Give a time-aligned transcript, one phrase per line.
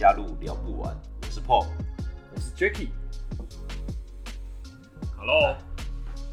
[0.00, 0.96] 加入聊不完。
[1.20, 1.66] 我是 Paul，
[2.34, 2.88] 我是 Jacky。
[5.14, 5.54] Hello，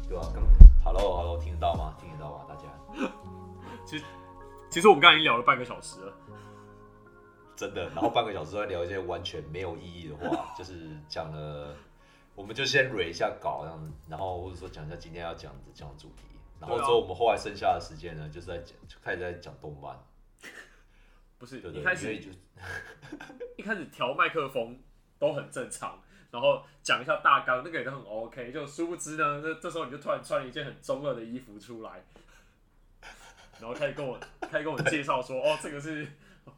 [0.08, 0.42] 对吧、刚
[0.82, 1.94] Hello Hello，听得到吗？
[2.00, 2.46] 听得到吗？
[2.48, 2.62] 大家
[3.84, 4.04] 其实
[4.70, 6.14] 其实我们刚才已经聊了半个小时了。
[7.54, 11.76] 真的，然后半个小时都在聊一些完全没有意义的话，就是讲了，
[12.34, 16.22] 我们就先蕊一下稿这样子，然后或者说讲一下今天要讲的讲的主题，
[16.58, 19.94] 然后之后我们后来剩下的时间呢，就是在讲，就开始在讲动漫，
[21.38, 22.30] 不是一开始就
[23.56, 24.78] 一开始调麦克风
[25.18, 28.52] 都很正常，然后讲一下大纲，那个也都很 OK。
[28.52, 32.04] 就殊不知呢，这这时候你就突然穿了一件很中二的衣服出来，
[33.60, 36.04] 然后开始跟我开始跟我介绍说，哦，这个是《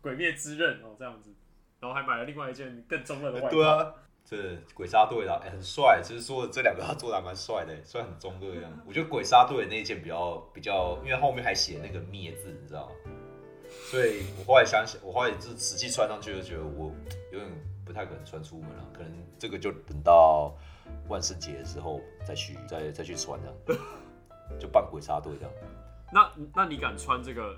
[0.00, 1.30] 鬼灭之刃》哦，这样子，
[1.78, 3.48] 然后还买了另外一件更中二的外套。
[3.50, 3.94] 对啊，
[4.24, 8.70] 这鬼杀队的、哎很帅，就是说这两个他做的还蛮帅的，虽然很中二这样。
[8.86, 13.09] 我觉得鬼杀队的那一件比较比较，因为后面还写那个灭字，你知道吗？
[13.90, 16.92] 所以我后来想想，我后来就是实际穿上去就觉得我
[17.32, 17.50] 有点
[17.84, 20.54] 不太可能穿出门了，可能这个就等到
[21.08, 23.80] 万圣节的时候再去再 再去穿这样，
[24.58, 25.52] 就扮鬼杀队这样。
[26.12, 27.56] 那那你敢穿这个？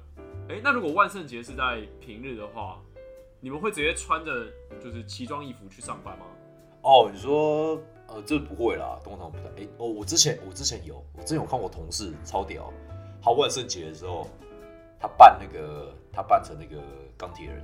[0.48, 2.78] 哎、那如果万圣节是在平日的话，
[3.40, 4.46] 你们会直接穿着
[4.82, 6.26] 就是奇装异服去上班吗？
[6.82, 9.44] 哦，你说呃，这不会啦，通常不太。
[9.62, 12.70] 哎、哦，我之前我之前有，我之前有看我同事超屌，
[13.22, 14.28] 他万圣节的时候，
[15.02, 16.80] 他扮那个他扮成那个
[17.18, 17.60] 钢铁人，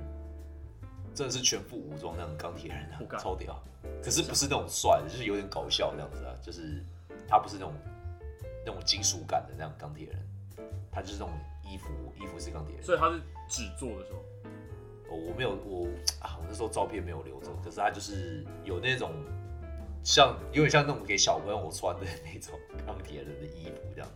[1.15, 3.57] 真的是全副武装那种钢铁人超屌。
[4.03, 6.83] 可是不是那种帅，就是有点搞笑这样子啊，就是
[7.29, 7.73] 他不是那种
[8.65, 11.29] 那种金属感的那种钢铁人，他就是那种
[11.63, 11.87] 衣服
[12.19, 12.83] 衣服是钢铁人。
[12.83, 14.19] 所以他是纸做的时候，
[15.09, 15.87] 哦，我没有我
[16.19, 19.13] 啊，我那时候照片没有留着，可是他就是有那种
[20.03, 24.09] 像有点像那种给小朋友穿的那种钢铁人的衣服这样，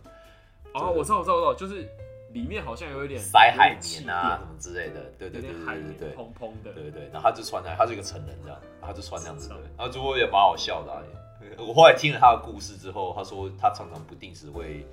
[0.74, 1.88] 哦，我知道，我知道，我知道，就是
[2.34, 6.08] 里面好像有一点塞海绵啊什垫么之类的，对对对对对对对。
[6.10, 11.00] 蓬蓬的，对对对，然后他就穿那，他是一个成人这样，然后他就穿那样子的然后就会也蛮好笑的、啊。
[11.56, 14.84] 我后来听了他的故事之后，他说他常常不定时会，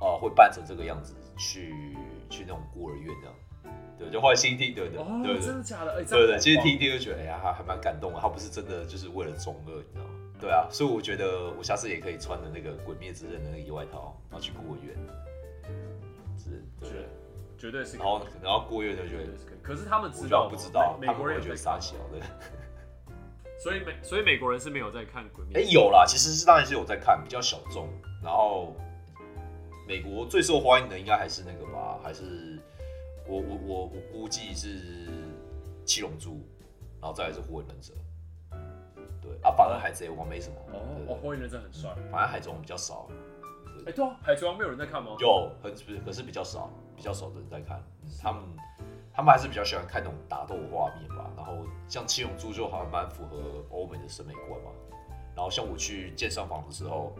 [0.00, 1.74] 呃，会扮成这个样子去
[2.30, 3.34] 去那种孤儿院这样。
[3.98, 5.98] 对，就后来心听，对对哦，对对真的假的？
[5.98, 8.20] 哎、对对，其实听一听就觉得，哎呀，还还蛮感动的。
[8.20, 10.10] 他不是真的就是为了中二，你知道吗？
[10.40, 14.96] 对啊，所以我觉得我下次也可以穿的那个《鬼灭之刃》的那个野外套，然后去孤儿院。
[16.50, 17.08] 是，对绝
[17.58, 22.20] 绝对是，然后然后孤儿院就觉得可是他们知道不知道，美国人有在看傻小，的。
[23.62, 27.86] 所以美所以美国人是没有在看《鬼灭哎、》有啦，其实是当然是有在看，比较小众。
[28.24, 28.74] 然后
[29.86, 32.58] 美国最受欢迎的应该还是那个吧，还是
[33.26, 35.08] 我我我我估计是
[35.84, 36.40] 七龙珠，
[37.02, 37.92] 然后再来是火影忍者。
[39.20, 40.56] 对啊，反而海贼王没什么。
[41.06, 41.94] 哦，火影忍者很帅。
[42.10, 43.10] 反而海贼王比较少，
[43.86, 45.16] 哎、对啊，海贼王没有人在看吗？
[45.18, 47.78] 有很不是，可是比较少，比较少的人在看。
[48.02, 48.42] 嗯他们
[49.12, 51.30] 他们还是比较喜欢看那种打斗画面吧。
[51.36, 54.70] 然后像七龙珠就好像蛮符合欧美的审美观嘛。
[55.34, 57.12] 然后像我去健身房的时候，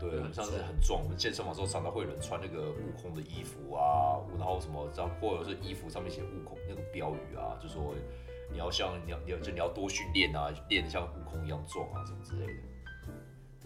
[0.00, 7.94] 对，我们上次很壮，我们健身房的时候常常会有人穿那个悟空的衣服啊，然后什么，这样或者是衣服上面写悟空那个标语啊，就说
[8.50, 12.62] 你要像你要你要就你要多训练啊，练得像悟空一样壮啊什么之类的。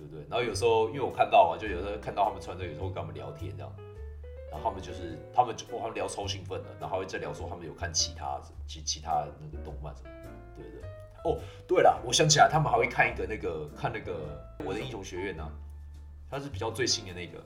[0.05, 0.27] 对不对？
[0.29, 3.73] 然后有时候因为我看到啊，就有时候看到他们穿着，有时候会跟他们聊天这样，
[4.51, 10.89] 然后他们就是他们就哇，他们聊超兴奋的，然后还会再聊说他们有看其他其其他那个动漫什么的，对不对？
[11.25, 15.51] 哦，对了，我想起来，他们还会看一个那个看那个我的英雄学院呢、
[16.31, 17.43] 它是比较最新的那个。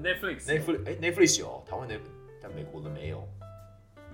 [0.00, 1.98] Netflix Netflix，哎，Netflix 有，台湾的
[2.40, 3.26] 但美国的没有，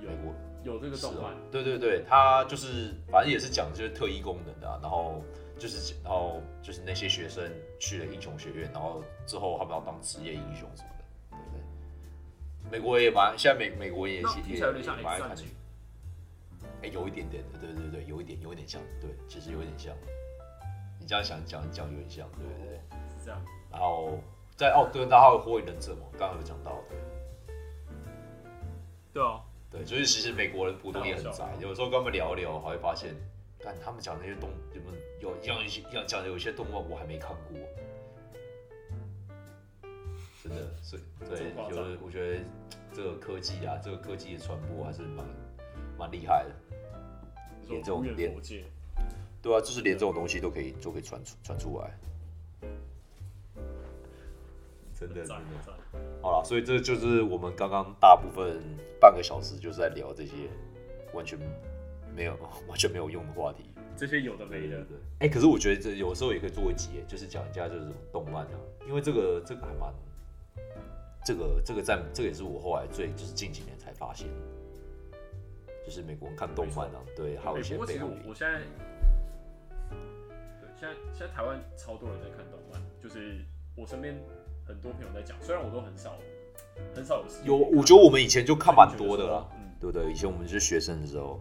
[0.00, 0.32] 有美国。
[0.64, 5.22] 有这个动漫，对对对，它就是反正也是讲就是特异功能的、啊，然后
[5.59, 11.50] 就是然后就是那些学生去了英雄学院，然后之后他们要当职业英雄什么的，对不
[12.70, 12.70] 对？
[12.70, 15.37] 美国也蛮，现在美美国也那也也蛮爱看
[16.82, 19.94] 哎、有一点点的，对对对，有一点有一点像，对，其实有一点像。
[21.00, 22.81] 你这样想讲讲有点像，对对对。
[23.08, 23.40] 是这样。
[23.70, 24.19] 然后
[24.55, 26.99] 在哦，对，然后还有火影忍者嘛，刚刚有讲到，对
[29.14, 29.40] 对啊，
[29.70, 33.14] 对，就是其实美国人普通也很宅有时候跟他们聊一聊，还会发现，
[33.62, 34.88] 但他们讲那些动，你们
[35.25, 37.59] 有像一些像讲的有些动漫我还没看过，
[40.43, 42.44] 真的，所以对这么夸张有的我觉得
[42.93, 45.26] 这个科技啊，这个科技的传播还是蛮
[45.99, 46.50] 蛮厉害的。
[47.69, 48.35] 连这种连，
[49.41, 51.91] 对啊，就是连这种东西都可以都可以传出传出来，
[54.94, 55.44] 真的真赞的。
[55.65, 55.75] 赞。
[56.21, 58.61] 好了，所以这就是我们刚刚大部分
[59.00, 60.32] 半个小时就是在聊这些
[61.15, 61.38] 完全
[62.15, 62.37] 没有
[62.69, 63.71] 完全没有用的话题。
[63.96, 69.94] 这些有的没的，对，哎、可是我觉得这有时候也可以做一集，就是讲一下这种动漫啊，因为这个这个还蛮，
[71.25, 74.29] 这个这个在这个也是我后来最就是近几年才发现，
[75.85, 78.58] 就是美国人看动漫啊，对，还有一些欸不过其实背后的我我现在，
[80.61, 83.38] 对，现在现在台湾超多人在看动漫，就是
[83.76, 84.14] 我身边
[84.67, 86.19] 很多朋友在讲，虽然我都很少
[86.94, 90.11] 很少有有，我觉得我们以前就看蛮多的啦，嗯，对不对？
[90.11, 91.40] 以前我们是学生的时候，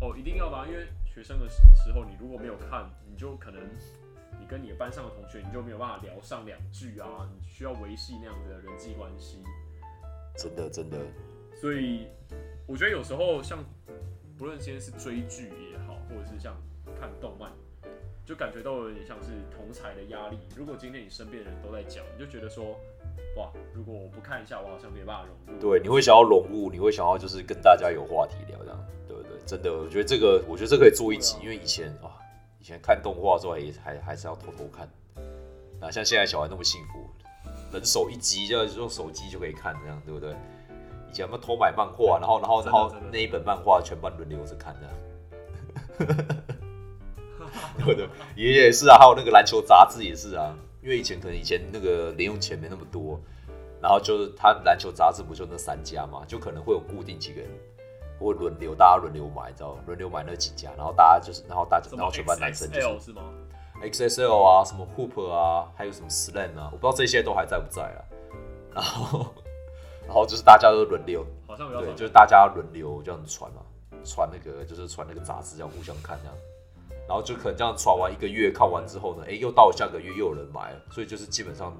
[0.00, 3.62] 哦，一定要的、啊，因为学生的时时候，你如果没有看，你就可能
[4.38, 9.42] 你跟你的班上的同学，你就没有办法聊上两句啊，你需要维系那样的人际关系。
[10.36, 10.98] 真的真的，
[11.54, 12.08] 所以
[12.66, 13.64] 我觉得有时候像
[14.36, 16.54] 不论今天是追剧也好，或者是像
[17.00, 17.50] 看动漫，
[18.26, 20.38] 就感觉到有点像是同才的压力。
[20.54, 22.78] 如果今天你身边的人都在讲，你就觉得说，
[23.36, 25.60] 哇，如果我不看一下，我好像没办法融入。
[25.60, 29.32] 对，你会想要融入，你会想要就是跟大家有话题聊，这样，对不对？
[29.44, 32.16] 真的，我觉得这个，我觉得这可以做一集，啊因为以前啊，
[32.58, 34.88] 以前看动画的时候也还还是要偷偷看，
[35.80, 37.06] 那像现在小孩那么幸福，
[37.72, 40.34] 人手一机，就用手机就可以看，这样对不对？
[41.10, 44.94] 以前我们偷买漫画，然后然后然后那一本漫画全班轮流着看，这样。
[47.76, 48.08] 对不对？
[48.34, 50.54] 爷爷也是啊，还有那个篮球杂志也是啊，
[50.86, 53.20] 因为以前可能以前那个零用钱没那么多，
[53.82, 57.50] 然后就是他篮球杂志不就那三家嘛，就可能会有固定几个人
[58.20, 59.82] 会轮流，大家轮流买，你知道吗？
[59.84, 63.22] 轮流买那几家，然后大家就是，然后大家然后全班男生就是吗
[63.82, 67.98] ？XSL 啊，什么 Hoop 啊，还有什么 Slam 啊，我不知道这些都还在不在啊。
[68.72, 69.34] 然后，
[70.06, 71.92] 然后就是大家都轮流，对，好像比较少。
[71.94, 73.60] 就是大家轮流这样子传嘛，
[74.04, 76.36] 传那个就是传那个杂志，这样互相看这样。
[77.08, 81.76] 然后就可能这样传完一个月，看完之后呢，哎，又到下个月又有人买了，所以就是基本上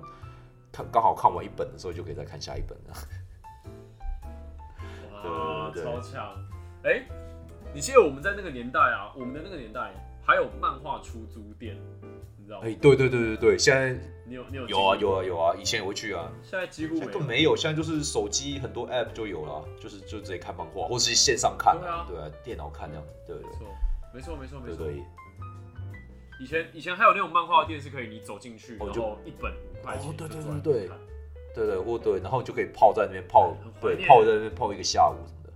[0.71, 2.95] 看刚好看完一本的时候，就可以再看下一本了。
[5.25, 6.35] 哇，对对对超强！
[6.85, 7.03] 哎、
[7.75, 9.93] 你记得我们在那个年代啊，我们的那个年代
[10.25, 11.77] 还有漫画出租店，
[12.39, 12.67] 你知道吗？
[12.67, 17.27] 哎，对对对对对，现在你有你有有啊有啊有啊，以前也会去啊，现在几乎没有现在更。
[17.27, 23.67] 没有，现在就是手机很多 app 就有了，就是就直接看漫画，或是线上看对啊对啊，电脑看这样，对对
[24.17, 24.87] 没错，没错，没错。
[26.41, 30.43] 以前以前还有那种漫画店是可以你走进去，然哦就后一本五块钱哦对对对
[30.73, 30.99] 边看
[31.55, 35.53] 对对，或对，然后就可以泡在那边泡很怀，对，念泡在那边泡一个下午什么的。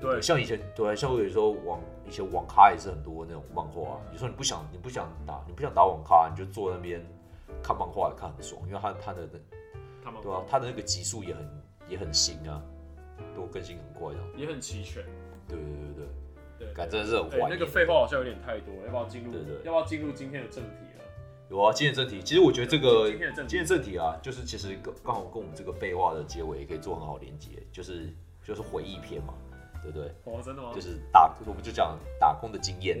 [0.00, 7.00] 对像以前对，像我有时候网以前网咖也是很多那种漫画、啊，有时候你不想你不想打你不想打网咖，你就坐在那边
[7.62, 9.28] 看漫画也看很爽，因为它它的
[10.02, 12.60] 他们对啊，它的那个集数也很也很新啊，
[13.36, 14.20] 都更新很快的。
[14.36, 15.04] 也很齐全。
[15.48, 16.06] 对对对对对
[16.64, 17.50] 对，感真的是很对，怀念。
[17.50, 19.32] 那个废话好像有点太多，要不要进入？
[19.32, 21.04] 对对要不要进入今天的正题了？
[21.50, 28.08] 有啊，今天的正题，其实我觉得这个今天的正题今天正题啊，就是其实刚刚好跟我们这个废话的结尾也可以做很好连接，就是
[28.46, 29.34] 就是回忆篇嘛，
[29.82, 30.08] 对不对？
[30.24, 30.70] 哦，真的吗？
[30.74, 32.98] 就是打，我们就讲打工的经验。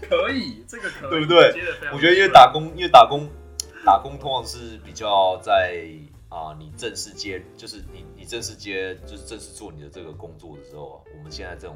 [0.00, 1.52] 可以，这个可以，对不对
[1.92, 3.28] 我觉得因为打工，因为打工，
[3.84, 5.84] 打工通常是比较在
[6.28, 11.74] 啊，你正式接，就是你你正式接，就是正式做你的这个工作的时候啊，我们现在这种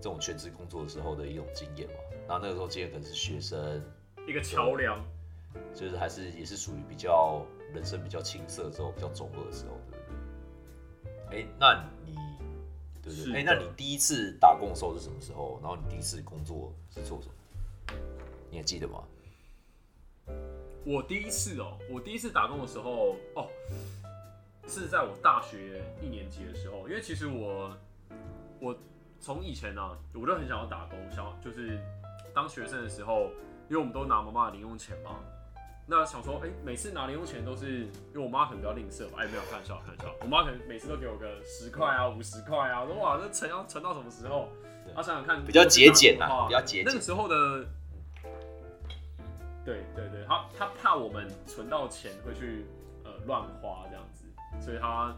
[0.00, 1.94] 这种全职工作的时候的一种经验嘛。
[2.26, 3.82] 然后那个时候经验可能是学生，
[4.26, 4.98] 一个桥梁，
[5.74, 7.44] 就是还是也是属于比较
[7.74, 11.42] 人生比较青涩之后，比较中二的时候，对不对？
[11.42, 12.14] 哎，那你
[13.02, 13.36] 对不对？
[13.36, 15.60] 哎，那你第一次打工的时候是什么时候？
[15.62, 17.94] 然后你第一次工作是做什么？
[18.50, 19.04] 你还记得吗？
[20.86, 23.50] 我第一次哦，我第一次打工的时候哦，
[24.68, 27.74] 是在我大学一年级的时候，因为其实我
[28.60, 28.76] 我
[29.18, 31.80] 从以前呢、啊，我就很想要打工，想要就是
[32.34, 33.30] 当学生的时候，
[33.68, 35.18] 因为我们都拿妈妈的零用钱嘛，
[35.86, 44.48] 那想说，哎、每次拿零用钱都是因为我妈可能比较吝啬吧，哎、没有开玩笑，开玩笑，我妈可能每次都给我个十块啊、五十块啊，我说哇，这存要存到什么时候？
[44.84, 47.00] 对啊，想想看，比较节俭啊啊，比较节俭那个。
[47.00, 47.64] 时候的，
[49.64, 52.64] 对对对，他他怕我们存到钱会去
[53.04, 54.07] 呃乱花这样子，
[54.60, 55.16] 所以他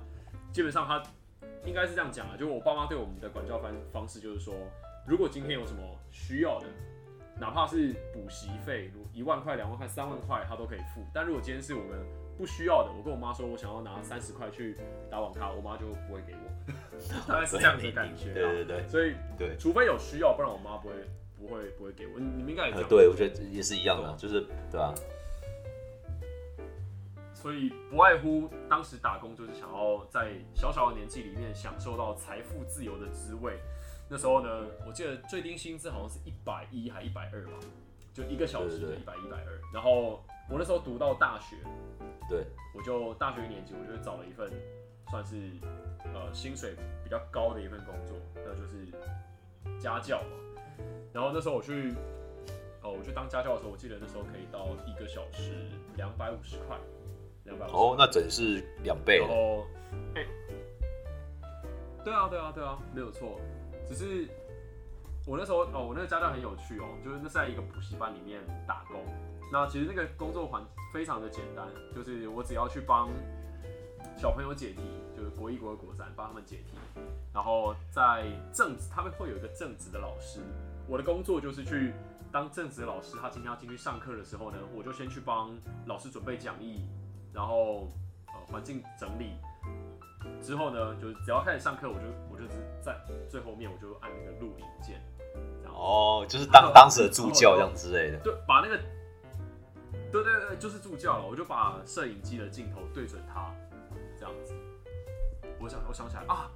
[0.52, 1.02] 基本上他
[1.64, 4.54] 应该是这样讲啊，就是我爸妈对我们的管教方方式就是说，
[5.06, 6.66] 如果今天有什么需要的，
[7.38, 11.04] 哪怕是补习费，如一万块、两万块、三万块，他都可以付。
[11.14, 11.98] 但如果今天是我们
[12.36, 14.76] 不需要的，我跟我妈说我想要拿三十块去
[15.10, 16.72] 打网咖，我妈就不会给我，
[17.28, 18.34] 大概是这样子的感觉、啊。
[18.34, 20.94] 对对对所以对除非有需要，不然我妈不会
[21.38, 22.18] 不会不会给我。
[22.18, 24.94] 你你们应该也这呃，对，我觉得也是一样的，就是对啊，
[27.40, 33.58] 所以不外乎当时打工就是想要在小小的年纪里面享受到财富自由的滋味。
[34.10, 37.52] 那时候呢，我记得最低薪资好像是一百一还一百二吧，
[38.12, 39.58] 就一个小时的一百一百二。
[39.72, 41.56] 然后我那时候读到大学，
[42.28, 42.44] 对，
[42.76, 44.50] 我就大学一年级，我就找了一份
[45.08, 45.50] 算是
[46.12, 48.86] 呃薪水比较高的一份工作，那就是
[49.80, 50.84] 家教嘛。
[51.10, 51.94] 然后那时候我去，
[52.82, 55.52] 哦，我去当家教的时候，我记得那时候可以到一个小时
[55.96, 56.76] 两百五十块，
[57.56, 57.66] 两百。
[57.66, 59.66] 哦，那整是两倍了，然后
[60.14, 60.26] 哎、
[62.04, 63.38] 对啊，对啊，对啊，没有错。
[63.86, 64.28] 只是
[65.26, 69.04] 我那时候哦，我那个家教很有趣哦，就是那是在一个补习班里面打工。
[69.52, 73.10] 那其实那个工作环非常的简单，就是我只要去帮
[74.16, 74.80] 小朋友解题，
[75.16, 76.78] 就是国一、国二、国三帮他们解题，
[77.34, 80.40] 然后在正职他们会有一个正职的老师，
[80.86, 81.92] 我的工作就是去
[82.30, 83.16] 当正职的老师。
[83.20, 85.50] 他今天要进去上课的时候呢，我就先去帮
[85.86, 86.84] 老师准备讲义，
[87.32, 87.88] 然后
[88.28, 89.32] 呃环境整理。
[90.42, 92.94] 之后呢，就是只要开始上课，我就我就是在
[93.28, 95.00] 最后面我就按那个录影键，
[95.66, 98.18] 哦，就是当当时的助教这样之类的。
[98.18, 98.78] 对，把那个，
[100.12, 101.26] 对对对，就是助教了。
[101.26, 103.50] 我就把摄影机的镜头对准他，
[104.18, 104.54] 这样子。
[105.58, 106.50] 我想，我想起来啊，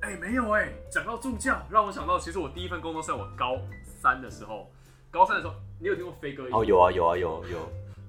[0.00, 4.70] 哎、没有哎、讲到助教，让我想到，其实我第一份工作是在我高三的时候，
[5.10, 6.44] 高三的时候，你有听过飞哥？
[6.52, 7.58] 哦，有啊，有啊，有有。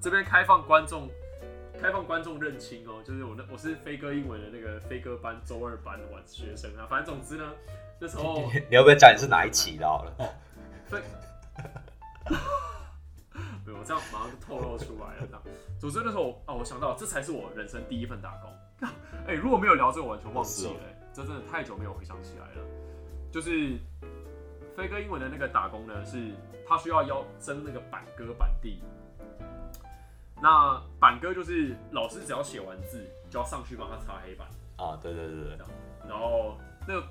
[0.00, 1.08] 这边开放观众，
[1.80, 6.86] 开放观众认亲哦，就是我那我是飞哥英文的那个飞哥班周二班的晚学生啊。
[6.88, 7.52] 反正总之呢，
[8.00, 9.86] 那时候 你要不要讲你是哪一期的？
[9.86, 10.14] 好了，
[10.90, 11.00] 对，
[13.64, 15.26] 没有，这样马上就透露出来了。
[15.26, 15.42] 这样，
[15.78, 18.50] 总之那时候我啊，我想到这才是我人生第一份打工。
[19.26, 20.80] 哎、如果没有聊这个，我完全忘记了、
[21.12, 22.66] 这真的太久没有回想起来了。
[23.30, 23.78] 就是
[24.76, 26.32] 飞哥英文的那个打工呢，是
[26.66, 28.82] 他需要邀征那个板哥板弟。
[30.40, 34.46] 那板哥就是老师只要写完字，就要上去帮他擦黑板。
[34.76, 35.58] 啊，对对对对，
[36.06, 37.06] 然后那个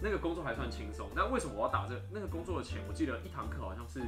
[0.00, 2.80] 那个工作还算轻松，那为什么我要打这個那个工作的钱？
[2.88, 4.00] 我记得一堂课好像是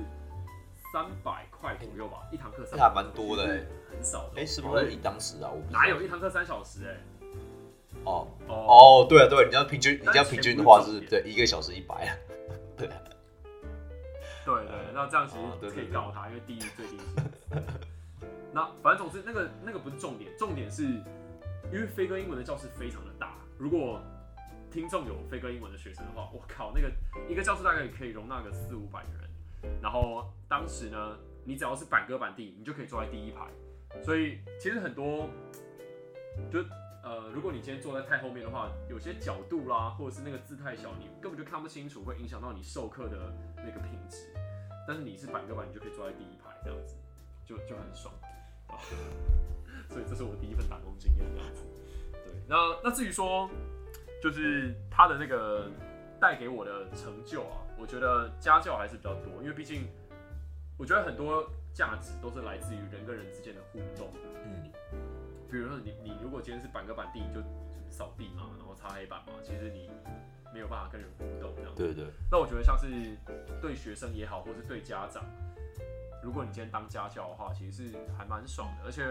[0.92, 3.62] 三百块左右吧，一堂课三那还蛮多的哎。
[3.90, 4.40] 很少的。
[4.40, 5.50] 哎，是不是以当时啊？
[5.50, 6.96] 我哪有一堂课三小时、哎，
[8.04, 12.16] 哦哦，哦，对啊对啊，你要平均，你要平均的话是对一个小时一百啊。
[12.78, 12.96] 对啊，
[14.46, 16.96] 对对，那这样其实可以告他，因为第一最低。
[18.52, 24.00] 那反正总之那个那个不是重点，重点是因为飞哥英文的教室非常的大，如果
[24.70, 26.90] 听众有飞哥英文的学生的话，我靠，那个
[27.28, 29.30] 一个教室大概可以容纳个四五百人。
[29.80, 33.46] 然后当时呢，你只要是板哥板弟，你就可以坐在第一排。
[34.02, 35.28] 所以其实很多，
[36.50, 36.60] 就
[37.04, 44.32] 呃，如果你今天坐在太后面的话，有些角度啦，或者是那个字太小，你根本就看不清楚，会影响到你授课的那个品质。
[44.88, 46.96] 但是你是板哥板，你就可以坐在第一排，这样子
[47.44, 48.12] 就就很爽。
[49.88, 51.62] 所以这是我第一份打工经验，这样子。
[52.12, 53.48] 对，那那至于说，
[54.22, 55.70] 就是他的那个
[56.20, 59.86] 带给我的成就啊，我觉得家教还是比较多，因为毕竟
[60.78, 64.10] 我觉得很多价值都是来自于人跟人之间的互动。
[64.44, 64.70] 嗯，
[65.50, 67.40] 比如说你你如果今天是板个板地，你就
[67.90, 69.90] 扫地嘛，然后擦黑板嘛，其实你
[70.54, 71.72] 没有办法跟人互动这样。
[71.76, 72.86] 对对，那我觉得像是
[73.60, 75.22] 对学生也好，或是对家长，
[76.22, 79.02] 如果你今天当家教的话，其实是还蛮爽的，而且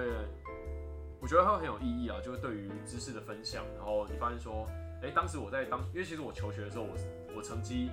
[1.19, 3.63] 我觉得会很有意义啊，就是对于知识的分享。
[3.75, 4.67] 然后你发现说，
[5.03, 6.95] 哎、当时我在当，因为其实我求学的时候，我
[7.35, 7.91] 我成绩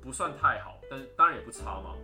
[0.00, 1.94] 不算太好，但是当然也不差嘛，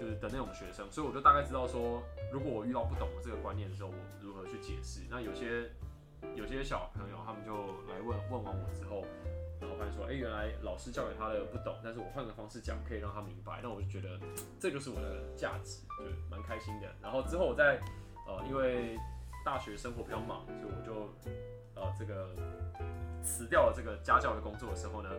[0.00, 2.02] 就是的那种学生，所以我就大概知道说，
[2.32, 5.00] 如果我遇到不懂的这个观念的时候，我如何去解释。
[5.10, 5.70] 那有些
[6.34, 7.52] 有些小朋友他们就
[7.92, 9.04] 来问问完我之后，
[9.62, 14.18] 然后发现说，哎、原来老师教给他的不懂，但是我换个方式讲可以让他明白，那我就觉得
[14.58, 16.88] 这就是我的价值，就蛮开心的。
[17.00, 17.80] 然后之后我在
[18.26, 18.98] 呃，因为
[19.44, 21.08] 大学生活比较忙，所以我就
[21.80, 22.34] 呃这个
[23.22, 25.10] 辞掉了这个家教的工作的时候呢，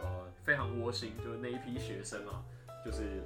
[0.00, 2.42] 呃非常窝心，就是那一批学生啊，
[2.84, 3.22] 就是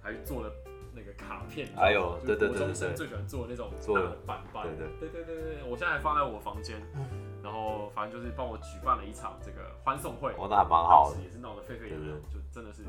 [0.00, 0.52] 还做了。
[0.98, 6.80] 那个卡片，哎呦你知道吗就是对对对对中生最喜欢做的那种大的板板，对对对对对对，我现在还放在我房间，
[7.46, 11.22] 然后反正就是帮我举办了一场这个欢送会，哦，那还蛮好的。
[11.22, 12.82] 也是闹得沸沸扬扬对对，就真的是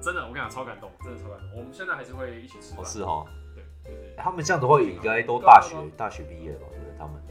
[0.00, 1.50] 真的，我跟你讲超感动，真的超感动。
[1.58, 6.66] 我们现在还是会一起吃饭，哦，是哦，对，就是他们这样的话应该都大学大学毕业了吧？
[6.70, 6.80] 对？
[6.98, 7.22] 他们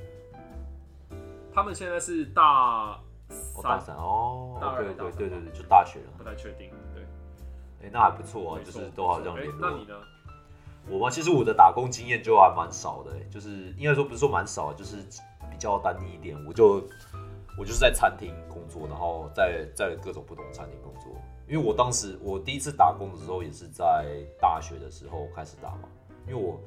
[1.52, 2.92] 他们现在是大
[3.56, 6.12] 哦，大三，三哦大二大 OK，三对对对，就大学了。
[6.16, 7.04] 不太确定，对，
[7.82, 9.86] 哎，那还不错啊，就是都好像哎联络那你。
[9.86, 9.96] 呢？
[10.90, 15.12] 我嘛，其实我的打工经验就还蛮少的、欸就是应该说不是说蛮少，就是比
[15.62, 16.36] 较单一一点。
[16.46, 16.84] 我就
[17.58, 21.12] 我就是在餐厅工作，然后在在各种不同餐厅工作。
[21.48, 24.06] 因为我当时我第一次打工的时候也是在
[24.40, 25.90] 大学的时候开始打嘛，
[26.26, 26.60] 因为我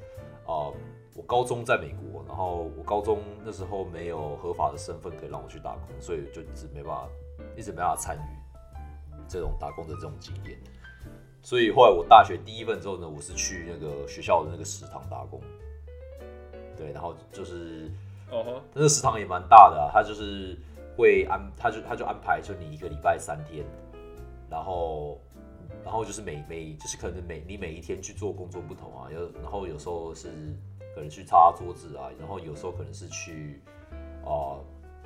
[0.45, 0.73] 呃
[1.15, 7.09] 我高中在美国，然后我高中那时候没有合法的身份可以让我去打工，所以就一直没办法
[7.57, 8.19] 一直没办法参与
[9.27, 10.55] 这种打工的这种经验。
[11.41, 15.41] 所以后来我大学第一份之后呢，我是去那个学校的那个食堂打工，
[16.77, 17.89] 对，然后就是
[18.35, 20.57] 哦吼，那个食堂也蛮大的啊，他就是
[20.97, 23.65] 会安，他就他就安排就你一个礼拜三天，
[24.49, 25.19] 然后
[25.83, 30.27] 然后就是每每就是可能每你每一天去做工作不同啊，有然后有时候是
[30.93, 33.61] 可能去擦桌子啊，然后有时候可能是去
[34.25, 34.59] 啊、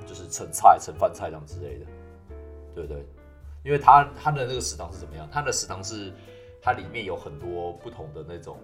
[0.06, 1.86] 就是盛菜、盛饭菜这样之类的，
[2.74, 3.04] 对不对？
[3.62, 5.28] 因为他他的那个食堂是怎么样？
[5.30, 6.10] 他的食堂是
[6.62, 8.56] 它里面有很多不同的那种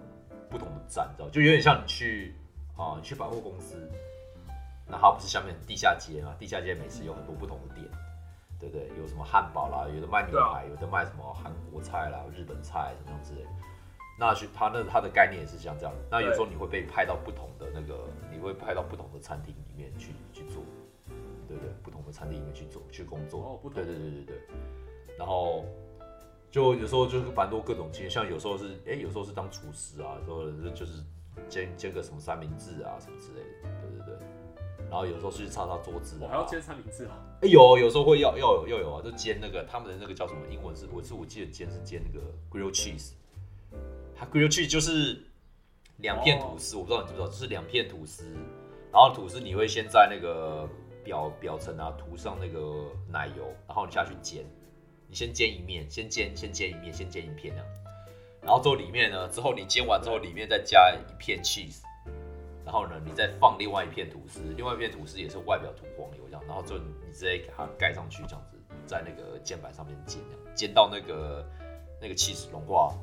[0.49, 1.29] 不同的站，知道？
[1.29, 2.33] 就有点像你去
[2.75, 3.89] 啊、你去百货公司，
[4.89, 6.33] 那它不是下面地下街嘛？
[6.39, 7.85] 地下街美食有很多不同的店，
[8.59, 8.89] 对不对？
[8.99, 13.49] 有什么汉堡啦，有的卖牛排，有的卖什么韩国菜啦、日本菜什么样之类的。
[14.19, 15.93] 那去他那他的概念也是像这样。
[16.09, 20.63] 那有时候你会被派到不同的那个，你会派到不同的餐厅里面去去做，
[21.47, 21.71] 对不对？
[21.83, 23.41] 不同的餐厅里面去做去工作。
[23.41, 24.41] 哦不同对对对对对。
[25.19, 25.65] 然后
[26.49, 31.03] 就有时候就是蛮多各种经验，像有时候是哎、有时候是当厨师啊，有时候就是
[31.47, 34.17] 煎煎个什么三明治啊什么之类的，对对对。
[34.89, 43.11] 然后有时候是去擦擦桌子啊，我还要煎三明治啊，哎有有时候会要要有要有啊，就煎那个他们的那个叫什么英文是我是我记得煎是煎那个 grill cheese，
[44.15, 45.21] 它 grill cheese 就是
[45.97, 48.23] 两片吐司，我不知道你知不知道，就是两片吐司，
[48.91, 50.67] 然后吐司你会先在那个
[51.03, 54.45] 表表层啊涂上那个奶油，然后你下去煎，
[55.07, 57.67] 你先煎一面，先煎先煎一面，先煎一片这样，
[58.41, 61.81] 然后之后里面呢，之后你煎完之后里面再加一片 cheese。
[62.67, 71.45] 然后呢，你再放另外一片吐司，另外一片吐司也是外表涂黄油这样，然后就你直接给它盖上去，这样子在那个键盘上面煎，这样煎到那个
[72.01, 72.93] 那个 cheese 融化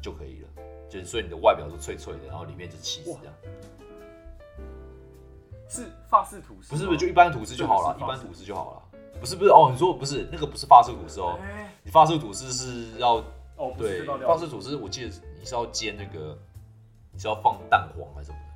[0.00, 0.48] 就可以了。
[0.88, 3.34] 就是所以你的外表是脆脆的，然后里面就是 cheese 这样。
[5.68, 8.82] 是法式吐司，不是不是，就一般吐司就好了，一般吐司就好了。
[9.18, 13.16] 不是不是哦，你说不是那个不是法式吐司哦，哎你法式吐司是要
[13.56, 15.08] 哦，对法式吐司，我记得
[15.38, 16.38] 你是要煎那个，
[17.10, 18.47] 你是要放蛋黄还是什么的？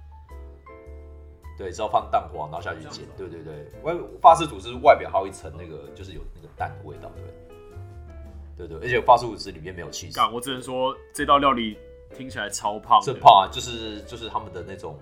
[1.62, 3.06] 对，是要放蛋黄，然后下去煎。
[3.16, 8.66] 对对对，外法式吐司外表还有一层那个，就是有那个蛋的味道，对不对？
[8.66, 11.78] 对对，而且法式吐司里面没有 cheese，我只能说这道料理
[12.16, 14.98] 听起来超胖的，这胖啊，就是就是他们的那种，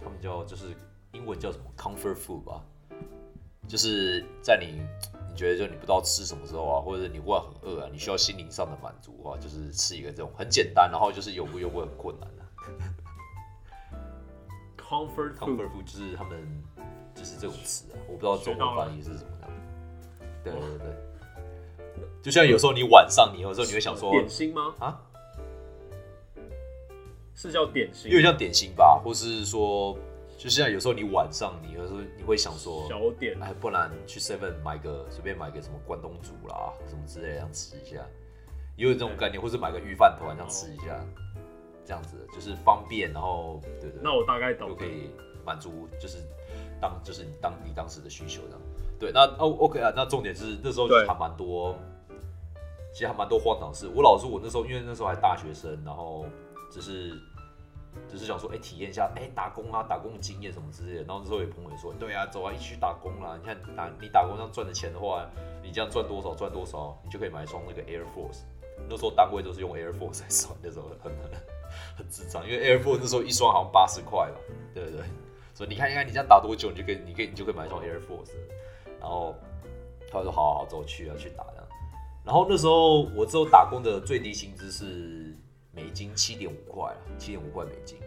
[0.00, 0.64] 他们叫就是
[1.12, 2.60] 英文叫什么 comfort food 吧，
[3.68, 4.82] 就是在你
[5.30, 12.44] 你觉得就你不知道吃什么时候啊，或者你忽然很饿啊，你需要心灵上的满足啊，就是吃一个这种很简单，然后就是有不又不会很困难的、
[14.90, 16.36] comfort food，comfort food，就是他们
[17.14, 19.50] 就是这种词啊，我不知道中文翻译是什么样。
[20.42, 24.74] 对对对，就像有时候你晚上，你有时候你会想说点心吗？
[24.80, 25.00] 啊，
[27.36, 29.96] 是叫点心有，点像点心吧，或是说，
[30.36, 37.96] 就像有时候你晚上，你有时候你会想说，小点，哎，不然去 Seven 买个随便买个什么关东煮啦，什么之类的，这样吃一下，
[38.76, 40.98] 也有这种概念，或是买个鱼饭团这样吃一下，
[41.90, 45.10] 这样子就是方便，然后对对，那我大概懂就可以
[45.44, 46.18] 满足就是
[46.80, 48.60] 当就是你当你当时的需求这样。
[48.96, 51.74] 对，那哦 OK 啊，那重点是那时候对还蛮多，
[52.92, 53.88] 其实还蛮多荒唐事。
[53.92, 56.24] 我老实说，我那时候因为那时候还大学生，然后
[56.70, 57.10] 只是
[58.08, 61.02] 只是想说，哎、体验一下，哎、打工啊，打工的经验什么之类的。
[61.02, 63.36] 然后那时候有朋友也说，对啊，走啊，一起去打工啦。
[63.36, 65.26] 你看打你打工这样赚的钱的话，
[65.60, 68.42] 你这样赚多少赚多少，你就可以买一双那个 Air Force。
[68.88, 71.30] 那时候单位都是用 Air Force 来算，那时候很很
[71.96, 74.36] 很智障，因为 Air Force 那时候一双好像八十块吧，
[74.74, 75.04] 对不对？
[75.54, 78.32] 所以你看，你看你这样打多久，你就可以，你可以，你就可以买一双 Air Force。
[78.98, 79.34] 然后
[80.10, 81.66] 他说好好好，走去啊去打这样。
[82.24, 85.34] 然后那时候我之后打工的最低薪资是
[85.72, 87.98] 美金七点五块啊，七点五块美金。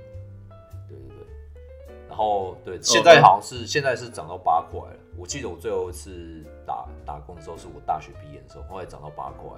[0.88, 1.96] 对对对。
[2.08, 4.98] 然后对，现在好像是现在是涨到八块了。
[5.18, 9.50] 我记得我最后一次打打工的时候是我大学毕业的时候，后来涨到八块。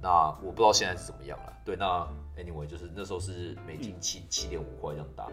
[0.00, 1.52] 那我不知道现在是怎么样了。
[1.64, 2.06] 对，那
[2.36, 5.26] anyway 就是那时候是美金七七点五块这样打。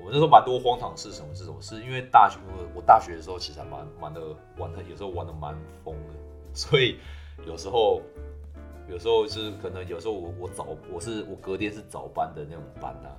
[0.00, 1.80] 我那时候蛮多荒唐事，什么是什么事？
[1.80, 4.20] 因为大学，我我大学的时候其实还蛮蛮的
[4.56, 6.14] 玩的，有时候玩的蛮疯的，
[6.54, 6.98] 所以
[7.46, 8.02] 有时候
[8.88, 13.14] 有时候是可能有时候我我早我是我隔天是早班的那种班啊，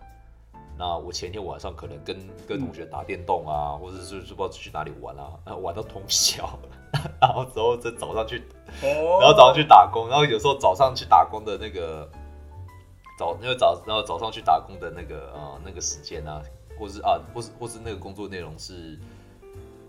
[0.77, 6.59] 那我前天晚上可能跟跟同学打电动啊，或者是就不知道去哪里玩啊， 玩到通宵，
[7.19, 8.39] 然后之后再早上去
[8.81, 12.09] 哦，然后早上去打工，然后有时候早上去打工的那个
[13.17, 16.41] 早，因为早然后早上去打工的那个呃那个时间啊，
[16.79, 18.99] 或是啊或是或是那个工作内容是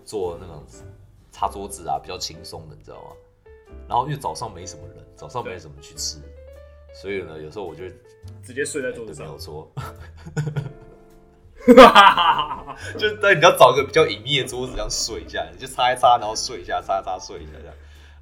[0.03, 0.63] 做那种
[1.31, 3.11] 擦桌子啊，比较轻松的，你知道吗？
[3.87, 6.19] 然后因为早上没什么人，早上没什么去吃，
[6.93, 7.83] 所以呢，有时候我就
[8.41, 9.25] 直接睡在桌子上。
[9.25, 9.71] 没有，错，
[12.97, 17.73] 就是对，你要找一个比较隐秘的桌子这样睡一下，你就擦一擦，然后睡一下，擦一擦睡一下这样，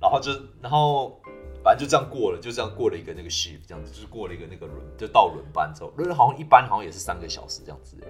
[0.01, 1.19] 然后就然后
[1.63, 7.97] 反正就这样过了，就这样过了一个那个 shift，这样子就是过了一个那个轮，就到轮班之后，轮好像一般好像也是三个小时这样子。
[8.01, 8.07] 欸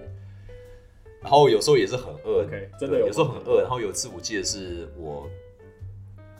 [1.22, 2.44] 然后有时候也是很饿
[2.78, 3.62] 真的有有时候很饿。
[3.62, 5.26] 然后有一次我记得是我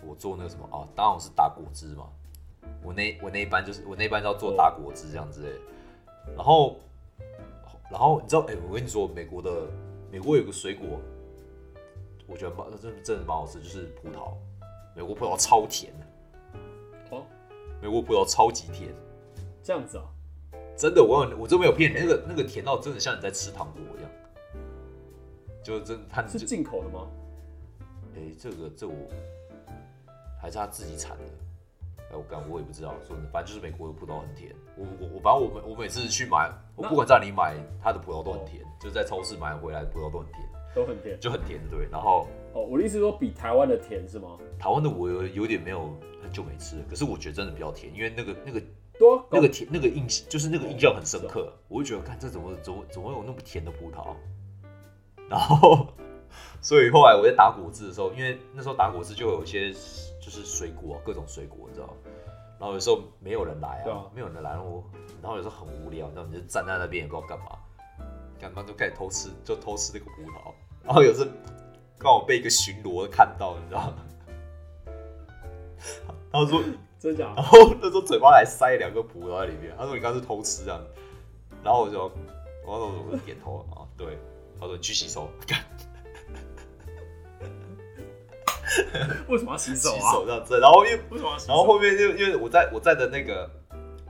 [0.07, 2.04] 我做那个什么啊，当然我是打果汁嘛，
[2.83, 5.59] 我那我那一班就是我那一班要做打果汁这样之类的，
[6.37, 6.76] 然后
[7.94, 9.68] 然后你知道哎、我跟你说美国的
[10.11, 11.00] 美国有个水果
[12.26, 14.35] 我觉得蛮真的真的蛮好吃，就是葡萄，
[14.96, 15.92] 美国葡萄超甜。
[16.00, 16.07] 的，
[17.11, 17.22] 哦，
[17.80, 18.92] 美国葡萄超级甜，
[19.62, 20.04] 这样子啊，
[20.76, 24.11] 真的，我有我真没有骗你，那个那个甜到真的像你在吃糖果一样，
[25.62, 27.07] 就真它是进口的吗？
[28.16, 28.94] 哎、这个这我
[30.42, 31.24] 还是他自己产的，
[32.10, 34.54] 哎、我干我也不知道，说反正就是美国的葡萄很甜。
[34.76, 41.18] 我我我反正我每我每次去买，我不管在哪里买，它的葡萄都很甜，就是在超市买回来的葡萄都很甜，都很甜。
[41.20, 41.88] 就很甜对。
[41.90, 44.36] 然后哦，我的意思是说比台湾的甜是吗？
[44.58, 48.62] 台湾的我有有点没有很久没吃了，可是我觉得真的比较甜，因为那个那个
[48.98, 54.14] 多啊，那个甜那个印就是那个印象很深刻，我就觉得看这怎么怎么怎么会有那么甜的葡萄，
[55.28, 55.88] 然后
[56.60, 59.72] 所以后来我在打果汁的时候，因为那时候打果汁就有一些
[60.24, 61.94] 就是水果各种水果，你知道，
[62.58, 64.84] 然后有时候没有人来啊没有人来，然后我
[65.20, 67.58] 然后有时候很无聊，你知道，你就站在那边也不知道干嘛，
[68.40, 70.50] 干嘛就开始偷吃，就偷吃那个葡萄，
[70.82, 71.30] 然后有时候
[71.98, 73.96] 刚好被一个巡逻看到，你知道吗？
[76.32, 76.62] 他说
[76.98, 77.34] 真假的？
[77.34, 80.80] 然后那时候嘴巴还塞两个葡萄在里面，他说你刚刚是偷吃这样，
[81.62, 81.98] 然后我就，
[82.64, 84.18] 然后我就点头啊，对，
[84.58, 85.28] 他说你去洗手，
[89.28, 90.12] 为什么要洗手洗啊？
[90.12, 91.52] 手这样子，然后因为为什么要洗手？
[91.52, 93.50] 然后后面就因为我在我在的那个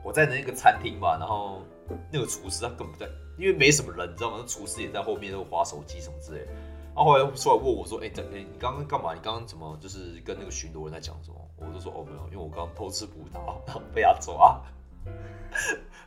[0.03, 1.63] 我在的那个餐厅嘛，然后
[2.11, 4.39] 那个厨师他根本不在，因为没什么人，你知道吗？
[4.41, 6.53] 那厨师也在后面都划手机什么之类的。
[6.95, 9.13] 然后后来出来问我说：“哎、这哎、你刚刚干嘛？
[9.15, 14.63] 你刚刚怎么就是跟那个巡逻人在讲什么？”我就说：“哦，没有，因为我刚刚偷吃葡萄，然后被他抓。”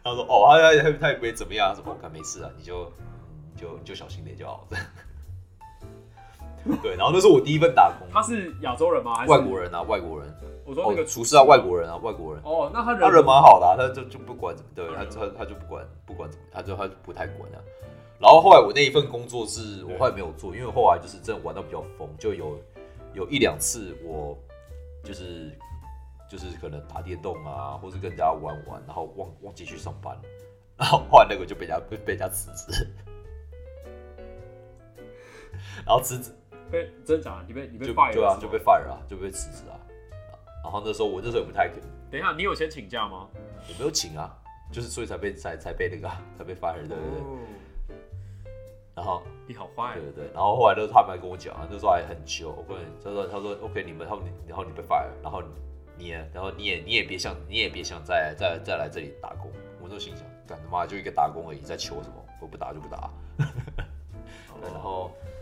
[0.01, 1.93] 他说：“哦，他他他他也不会怎么样，什么？
[1.93, 2.89] 我看没事啊，你就
[3.53, 4.65] 你就你就小心点就好。”
[6.81, 9.15] 对，然后那是我第一份打工，他是亚洲人吗？
[9.15, 9.59] 还是外国？
[9.59, 10.27] 人啊，外国人。
[10.29, 10.33] 哦
[10.67, 12.43] 我说那个，厨师啊，外国人啊，外国人。
[12.43, 17.59] 哦，那他人他人蛮好的、啊，他就就不管怎么，对他他他他就不管不管怎么，他就他就不太管啊。
[18.19, 22.59] 然后后来我那一份工作是我后来没有做，因为后来就是真的玩到比较疯，就有
[23.13, 24.37] 有一两次我
[25.05, 25.57] 就是
[26.29, 30.19] 就是可能打电动啊，或是跟人家玩玩，然后忘忘记去上班，
[30.75, 32.85] 然后后来那个就被人家被被人家辞职，
[35.87, 36.35] 然后辞职
[36.71, 37.45] 被真假的？
[37.47, 39.75] 你被你被就 fire 对啊就被 fire 啊，就被辞职啊。
[40.63, 43.27] 然后那时候我那时候也不太等一下，你有先请假吗？
[43.35, 44.35] 我没有请啊，
[44.71, 47.21] 就是所以才被才才被那个啊才被 fire 对对对。
[47.21, 47.37] 哦
[48.97, 55.43] 然后你好坏对，对对，然后后来都是他们还跟我讲啊，那时候还很久，我跟你他说他说 OK 你们他们然后你被 fire，然后
[55.95, 62.15] 你也然后你也你也别想你也别想再再再来这里打工，我就心想干他妈就一个打工而已，在求什么？
[62.41, 63.07] 我不打就不打。
[64.63, 65.36] 然后对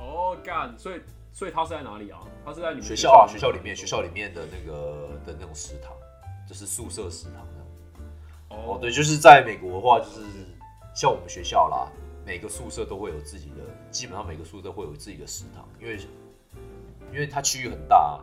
[0.00, 1.00] 哦干，所以
[1.32, 2.18] 所以他是在哪里啊？
[2.44, 5.92] 他是在你们学校啊学校里面学校里面的那个的那种食堂，
[6.48, 7.46] 就是宿舍食堂。
[8.48, 10.22] 哦，哦对，就是在美国的话，就是
[10.92, 11.86] 像我们学校啦，
[12.26, 15.96] 每个宿舍都会有自己的，基本上每个宿舍会有自己的食堂，因为
[17.12, 18.20] 因为它区域很大，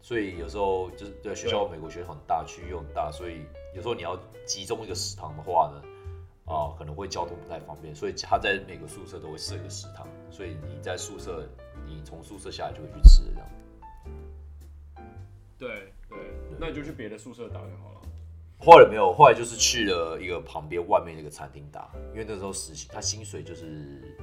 [0.00, 3.42] 所以有时候就是对学校美国学校很大，区域又很大，所以
[3.74, 5.82] 有时候你要集中一个食堂的话呢，
[6.46, 11.48] 啊、可能会交通不太方便，所以他在每个宿舍都会设一个食堂，所以你在宿舍，
[11.86, 13.48] 你从宿舍下来就会去吃这样。
[15.58, 16.18] 对对，
[16.58, 18.00] 那你就去别的宿舍打就好了。
[18.60, 24.16] 后来没有，后来就是去了一个旁边外面那个餐厅打，因为那时候实习，他薪水就是，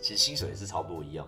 [0.00, 1.26] 其实薪水也是差不多一样，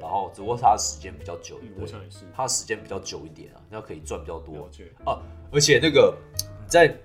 [0.00, 2.24] 然后只不过他的时间比较久，我想也是。
[2.32, 4.68] 他的时间比较久一点啊，那可以赚比较多，
[5.04, 5.20] 啊，
[5.52, 6.96] 而且那个你在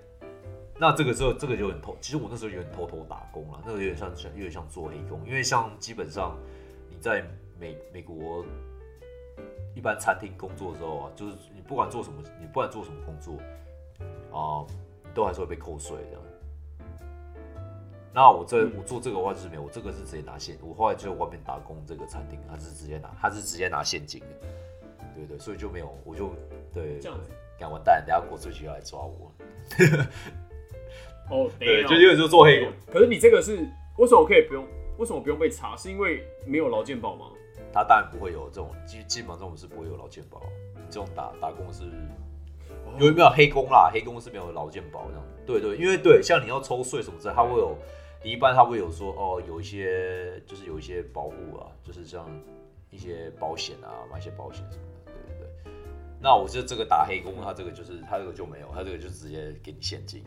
[0.79, 6.37] 那这个时候这个就很偷，其实我那时候有点偷偷打工了，那个有点像有点像做黑工，因为像基本上
[6.89, 7.23] 你在
[7.59, 8.43] 美美国
[9.75, 13.37] 一般餐厅工作的时候啊，就是你不管做什么，你不管做什么工作
[14.35, 14.65] 啊、
[15.03, 16.21] 你都还是会被扣税这样。
[18.11, 24.47] 那我这我做这个的话就是没有，我这个是直接拿现，我后来就外面打工这个餐厅，他是直接拿，他是直接拿现金的，
[25.15, 26.31] 对对，所以就没有，我就
[26.73, 29.31] 对这样子，干完蛋，等下国税局要来抓我。
[31.29, 33.57] 哦，对，等就有点就做黑工，可是你这个是
[33.97, 34.65] 为什么可以不用？
[34.97, 35.75] 为什么不用被查？
[35.75, 37.27] 是因为没有劳健保吗？
[37.73, 40.39] 他当然不会有这种，基基本上这种是不会有劳健保，
[40.75, 41.83] 你这种打打工是
[42.99, 43.89] 有没有黑工啦？
[43.91, 45.23] 黑工是没有劳健保这样。
[45.45, 47.75] 对对，因为对，像你要抽税什么之类，他会有，
[48.23, 52.29] 你一般他会有说哦，有一些就是有一些保护啊，就是像
[52.91, 55.73] 一些保险啊，买一些保险什么的，对对对。
[56.21, 60.23] 那我这这个打黑工，他这个就是他这个就没有，他这个就直接给你现金，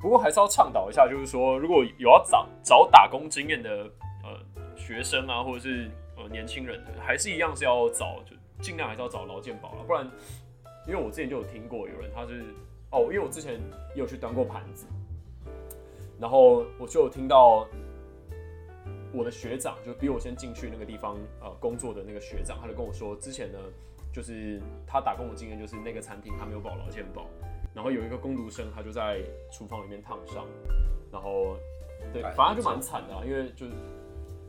[0.00, 3.90] 不过还是要倡导一下，就是说，如果有要找找打工经验的
[4.22, 4.38] 呃
[4.76, 10.08] 学生啊，或者是呃年轻人的，还是一样是要找，就尽量还是要找劳健保了，不然，
[10.86, 12.44] 因为我之前就有听过有人他是
[12.90, 13.54] 哦，因为我之前
[13.94, 14.86] 也有去端过盘子，
[16.20, 17.66] 然后我就有听到
[19.12, 23.58] 我的学长就比我先进去那个地方呃工作的那个学长，他就跟我说，之前呢
[24.12, 27.26] 就是他打工的经验就是那个餐厅他没有保劳健保，
[27.78, 30.44] 然后有一个工读生他就在厨房里面烫伤，
[31.12, 31.56] 然后
[32.12, 33.66] 对，哎反正就蛮惨的、啊，因为就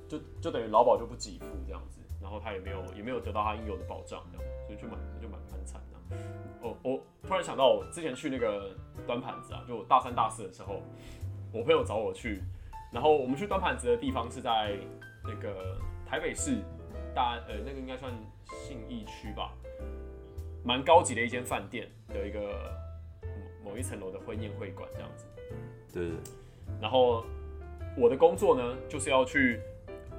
[0.07, 6.19] 就就等于劳保就不给付这样子，然后他也没有也没有得到他应有的保障，这样，所以就蛮就蛮蛮惨的啊。
[6.63, 10.81] 哦，我突然想到，我之前去那个端盘子啊，就我大三大四的时候，
[11.53, 12.41] 我朋友找我去，
[12.91, 14.75] 然后我们去端盘子的地方是在
[15.23, 16.63] 那个台北市
[17.13, 18.11] 大呃那个应该算
[18.47, 19.53] 信义区吧，
[20.63, 22.75] 蛮高级的一间饭店的一个
[23.63, 25.25] 某某一层楼的婚宴会馆这样子。
[25.93, 26.17] 对对
[26.81, 27.23] 然后
[27.95, 29.59] 我的工作呢，就是要去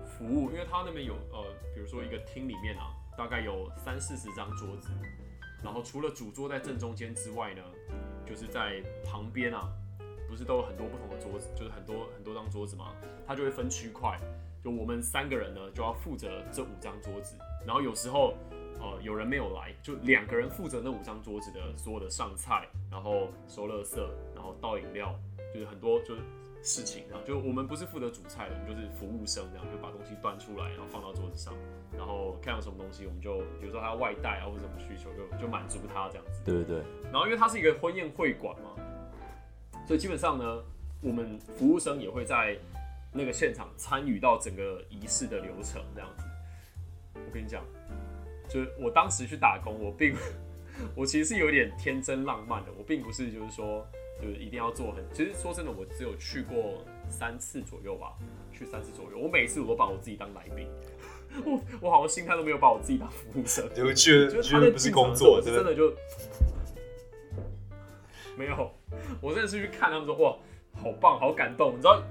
[0.04, 4.90] 服务，因为他那边有呃，比如说一个厅里面啊，大概有三四十张桌子，
[5.64, 7.62] 然后除了主桌在正中间之外呢，
[8.24, 9.68] 就是在旁边啊，
[10.28, 12.94] 不是都有很多不同的桌子，就是很多很多张桌子嘛，
[13.26, 14.16] 它就会分区块，
[14.62, 18.34] 就我们三个人呢就要负责这五张桌子，然后有时候
[18.80, 24.00] 呃有人没有来，就两个人负责那五张桌子的所有的上菜，然后收垃圾，
[24.34, 25.14] 然后倒饮料，
[25.52, 26.22] 就是很多就是
[26.62, 31.54] 事情啊，就我们不是负责煮菜的，我们就是服务生这样，就把东西端出来，然后放到桌子上，
[31.96, 36.40] 然后看到什么东西我们就比如说他要外带啊或者什么需求就就满足他这样子。
[36.44, 38.70] 对对对，然后因为它是一个婚宴会馆嘛，
[39.86, 40.62] 所以基本上呢，
[41.00, 42.56] 我们服务生也会在
[43.12, 46.24] 那个现场参与到整个仪式的流程这样子。
[47.14, 47.64] 我跟你讲，
[48.50, 50.14] 就是我当时去打工，我并
[50.96, 53.86] 我其实是有点天真浪漫的，我并不是就是说
[54.20, 58.14] 就是一定要做很，其实说真的，我只有去过三次左右吧，
[58.52, 60.66] 去三次左右，我每次我都把我自己当来宾。
[61.44, 65.40] 我 我好像心态都没有把我自己当服务生， 就觉得就是得不是工作？
[65.40, 65.94] 真的就
[68.36, 68.72] 没有，
[69.20, 70.36] 我真的是去看他们说哇，
[70.74, 71.74] 好棒，好感动。
[71.74, 72.02] 你知道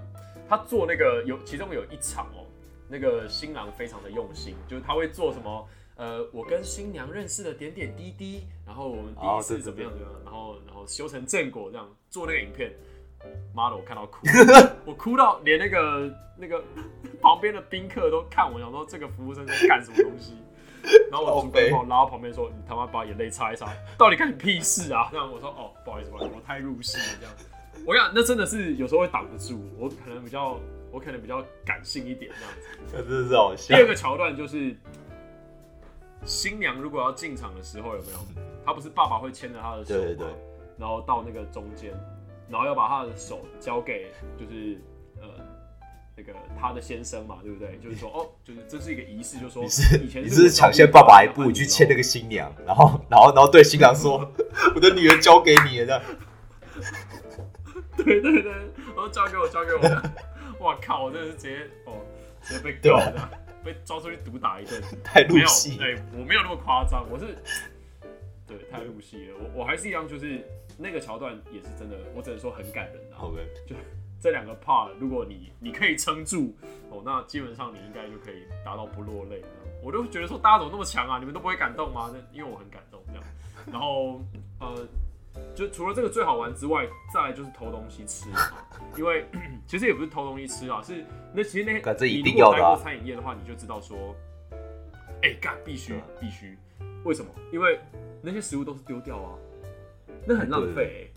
[0.48, 2.46] 他做那个有其中有一场哦，
[2.88, 5.68] 那个新郎非常的用心，就是他会做什么
[6.00, 12.72] 呃，我跟新娘认识的点点滴滴，然后我们第一次怎么样怎么样，然后然后修成正果这样做那个影片。
[13.54, 14.20] 妈的，我看到哭，
[14.88, 16.64] 我哭到连那个那个
[17.22, 20.38] 旁边的宾客都看我，想说这个服务生在干什么东西。
[21.12, 27.36] 然后我主管把我拉到旁边说：“你他妈把眼泪擦一擦，到底干你屁事啊？”这样我说：“哦，不好意思，不好意思，我太入戏了。”这样，
[27.86, 30.58] 我讲，那真的是有时候会挡不住，我可能比较，
[30.90, 33.04] 我可能比较感性一点这样子。
[33.06, 33.82] 这是好笑第。
[33.82, 34.74] 二个桥段就是
[36.26, 38.20] 新娘如果要进场的时候，有没有？
[38.66, 40.02] 她不是爸爸会牵着她的手吗？
[40.02, 40.28] 对对对
[40.78, 41.92] 然后到那个中间，
[42.50, 44.80] 然后要把她的手交给就是
[45.22, 45.28] 呃
[46.16, 47.78] 那个她的先生嘛，对不对？
[47.84, 52.04] 就是说哦，就是这是一个仪式，就是说你是以前你是抢先爸爸一步，你去牵那个。
[52.04, 54.20] 新娘，然后然后然后对新郎说
[54.76, 56.02] ：“我的女儿交给你了。”这样，
[57.98, 59.80] 对对对，然后交给我，交给我。
[60.60, 61.04] 哇靠！
[61.06, 61.94] 我真的是直接哦，
[62.42, 63.30] 直接被对吧告这样，
[63.64, 64.82] 被抓出去毒打一顿。
[65.04, 65.80] 太入戏。
[65.82, 67.38] 哎、我没有那么夸张，我是
[68.48, 69.36] 对太入戏了。
[69.40, 70.44] 我我还是一样，就是
[70.78, 73.22] 那个桥段也是真的，我只能说很感人啊。
[73.22, 73.76] OK，就
[74.22, 76.56] 这两个 part，如果你你可以撑住
[76.90, 79.44] 哦，那基本上你应该就可以达到不落泪。
[79.82, 81.20] 我就觉得说大家怎么那么强啊？
[81.20, 82.10] 你们都不会感动吗？
[82.14, 83.24] 那因为我很感动这样。
[83.72, 84.22] 然后
[84.60, 84.88] 呃，
[85.56, 88.68] 就除了这个最好玩之外，再来就是偷东西吃啊。
[88.98, 89.26] 因为
[89.68, 94.16] 其实也不是偷东西吃啊，是那其实那干这一你定要的啊如果待过餐饮业的话，你就知道说，
[95.24, 96.58] 哎、干必须对啊必须。
[97.04, 97.30] 为什么？
[97.52, 97.80] 因为
[98.22, 99.36] 那些食物都是丢掉啊，
[100.26, 101.12] 那很浪费、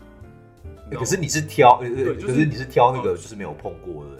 [0.91, 4.11] 可是你是挑，呃呃对就是可是你是挑那个哦就是没有碰过的。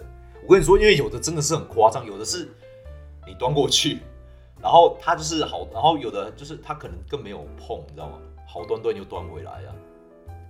[0.46, 2.48] 我跟你说，因为有的真的是很夸张，有的是
[3.26, 3.98] 你端过去，
[4.60, 8.18] 然后它就是好，然后有的就是它可能更没有碰，你知道吗？
[8.46, 9.74] 好端端就端回来啊，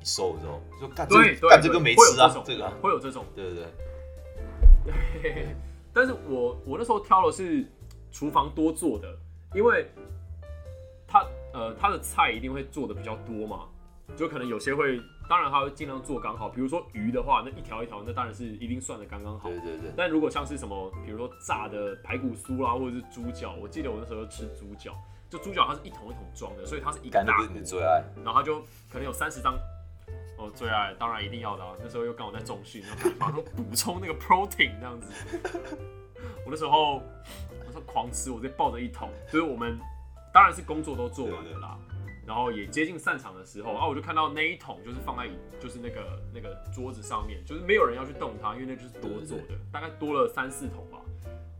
[0.04, 1.08] 你收了之后就干
[1.48, 3.24] 干这个没吃啊这个啊会有这种。
[3.34, 3.64] 对对
[4.84, 5.46] 对，
[5.94, 7.66] 但是我我那时候挑的是
[8.12, 9.16] 厨房多做的，
[9.54, 9.90] 因为
[11.08, 13.66] 他呃他的菜一定会做的比较多嘛，
[14.14, 16.50] 就可能有些会，当然他会尽量做刚好。
[16.50, 19.48] 比如说鱼的话，那一条一条那当然是一定算的刚刚好。
[19.48, 24.92] 对对对，但如果像是什么，比如说炸的排骨酥啦，或者是猪脚，我记得我那时候吃猪脚，
[25.30, 28.60] 就猪脚它是一桶一桶装的，所以它是一个大你的，最爱，然后它就
[28.92, 29.56] 可能有三十张。
[30.36, 31.72] 哦，最爱当然一定要的啊！
[31.82, 35.12] 那时候又刚好在重训，然后马上补充那个 protein 这样子。
[36.44, 37.02] 我那时候
[37.66, 39.10] 我说狂吃，我直接抱着一桶。
[39.28, 39.78] 所以我们
[40.32, 41.78] 当然是工作都做完了啦，
[42.26, 45.28] 然后也接近散场的时候啊，我就看到那一桶就是放在
[45.60, 50.98] 就是那个那个桌子上面，就是没有人要去动它，因为那就是多做的，大概多了三四桶吧。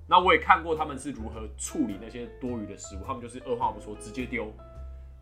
[0.06, 4.52] 那我也看过他们是如何处理那些多余的食物，他们就是二话不说直接丢，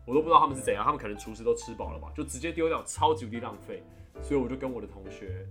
[0.05, 3.83] 我都不知道他们是怎样，他们可能厨师都吃饱了吧，就直接丢掉，超级无敌浪费。
[4.21, 5.45] 所以我就跟我的同学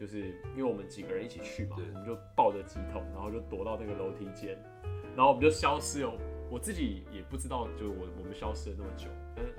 [0.00, 0.20] 就是
[0.54, 4.58] 因为我们几个人一起去嘛，我们就抱着几桶，然后就躲到那个楼梯间，
[5.14, 6.12] 然后我们就消失了。
[6.48, 9.52] 我自己也不知道，就我我们消失了那么久，但是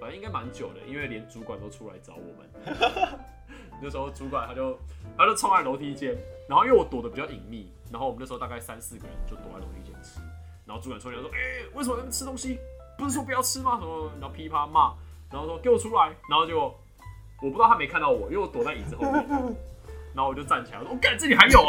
[0.00, 3.18] 反正应该蛮久的，因为连主管都出来找我们。
[3.80, 4.76] 那时候主管他就
[5.16, 10.20] 他就冲在楼梯间，然后因为我躲得比较隐秘，然后我们那时候大概三四个人就躲在楼梯间吃，
[10.66, 12.58] 然后主管出来说：“哎、为什么在那边吃东西？
[12.98, 13.78] 不是说不要吃吗？
[13.80, 14.92] 什么？”然后噼啪骂，
[15.30, 19.24] 然后说：“给我出来！”然后就我不知道他没看到我，因为我躲在椅子后面，
[20.14, 21.68] 然后我就站起来，我说：“我、干，这里还有、哦，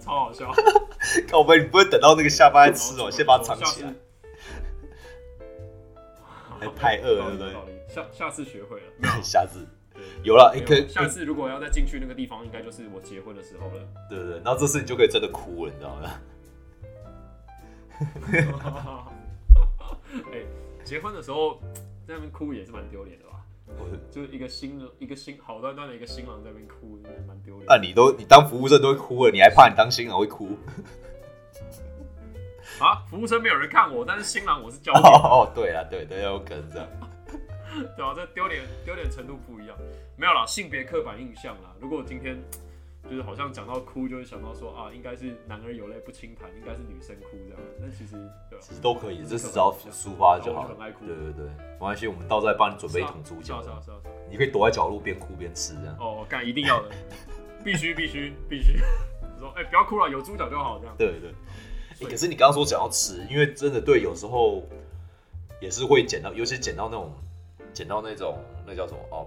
[0.00, 0.50] 超好笑。”
[1.28, 3.92] 靠背，你不会等到那个下班再吃哦，先把它藏起来。
[6.60, 7.54] 还太饿了对不对
[7.88, 8.86] 下下次学会了，
[9.24, 9.66] 下次
[10.22, 13.82] 有了，可以，下次如果要再进去那个地方，应该就是我结婚的时候了。
[14.10, 16.10] 对对对，然后这次你就可以真的哭了，你知道吗？
[20.32, 20.44] 哎、
[20.90, 21.60] 结婚的时候
[22.04, 23.36] 在那边哭也是蛮丢脸的吧？
[23.78, 27.66] 我 就是一个新的一个新好端端的一个新郎在那边哭，也蛮丢脸。
[27.68, 30.58] 那你都你当服务生都会哭了，你还怕你当新郎会哭？
[32.82, 36.88] 啊，服务生没有人看我，但是新郎我是焦点， 哦，对啊，对对，有可能这样。
[37.96, 39.76] 对啊、这丢脸丢脸程度不一样。
[40.16, 41.72] 没有啦，性别刻板印象啦。
[41.80, 42.36] 如果今天
[43.10, 47.60] 就是好像讲到哭，就会想到说啊，应该是男儿有泪不轻弹，应该是女生哭这样。
[47.80, 48.12] 但其实
[48.48, 50.92] 对吧、其实都可以，这是只要抒发就好了很爱。
[50.92, 54.14] 哭对对对，没关系，我们到时候再帮你准备一桶猪脚是啊是啊是啊。
[54.30, 55.96] 你可以躲在角落边哭边吃这样。
[55.98, 56.90] 哦，干一定要的，
[57.64, 58.78] 必须必须必须。
[59.40, 60.94] 说哎、不要哭了，有猪脚就好这样。
[60.96, 64.62] 对对、欸可是你刚刚说讲要吃，因为真的对，有时候
[65.60, 67.12] 也是会捡到，尤其捡到那种
[67.72, 69.26] 捡到那种那叫什么哦，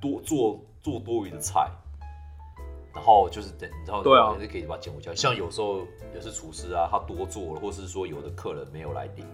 [0.00, 1.68] 多做做多余的菜，
[2.94, 5.14] 然后就是等你知道，对啊也是可以把它捡回家。
[5.14, 5.80] 像有时候
[6.14, 9.26] 有是厨师啊，他多做了，或是说有的客人没有来订，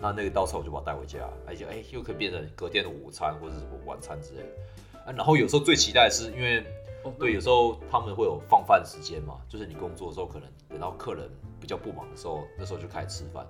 [0.00, 5.00] 那那个道菜我就把它带回家，而且哎又可以变成隔天的午餐或者是什么晚餐之类的。
[5.06, 6.64] 啊，然后有时候最期待的是因为。
[7.04, 11.30] 哦，对，有时候他们会有放饭时间嘛，就是你工作的时候，可能等到客人
[11.60, 13.46] 比较不忙的时候，那时候就开始吃饭。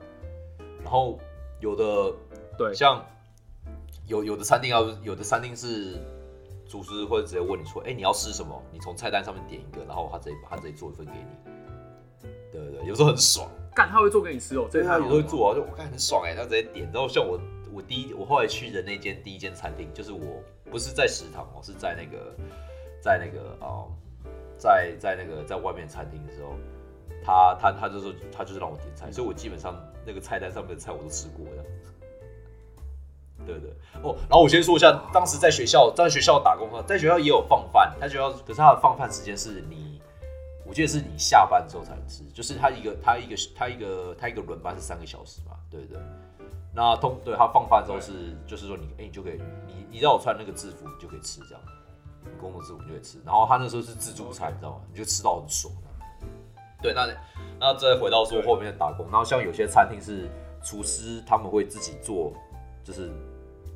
[0.82, 1.20] 然后
[1.60, 2.12] 有的
[2.58, 3.00] 对，像
[4.08, 6.00] 有有的餐厅要，有的餐厅是
[6.74, 8.60] 厨师会直接问你说，哎、你要吃什么？
[8.72, 11.52] 你从菜单上面点一个，然后他直接他直接做一份给你。
[12.50, 13.48] 对对对，有时候很爽。
[13.72, 16.90] 干他会做给你吃哦，这对他有时候会做啊，就我看很爽哎、他直接点。
[16.92, 17.38] 然后像我
[17.72, 22.34] 我第一我后来去的那间第一间餐厅，就是我不是在食堂哦，是在那个
[23.00, 23.86] 在那个啊、
[24.58, 26.56] 在在那个在外面餐厅的时候，
[27.24, 31.64] 他他他就说他就是让我点菜，所以我基本上那个菜单上面的菜我都吃过的。
[33.46, 33.70] 对对
[34.02, 40.00] 哦，然后我先说一下，当时在学校在学校打工的，在学校也有放饭，他学校可是他的放饭时间是你，
[40.66, 46.02] 我记得是你下班之后才能吃，就是他一个他一个他一个他一个轮班是三个小时嘛，对不对？
[46.74, 51.60] 那通对他放饭之后是就是说你哎、你就可以你你让我穿那个制服你就可以吃这样，
[52.24, 54.80] 你工作制服你就可以吃，然后他那时候是自助餐你知道吗？
[54.90, 55.72] 你就吃到很爽
[56.82, 57.06] 对，那
[57.58, 60.28] 那再回到说后面的打工，然后像有些餐厅是
[60.62, 62.30] 厨师他们会自己做，
[62.82, 63.10] 就是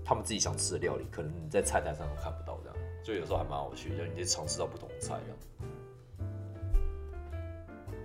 [0.09, 5.37] 他们自己想吃的料理，可能你在菜单上都看不到这样，就有时候还蛮有趣的，就你可以尝试到不同的菜这样。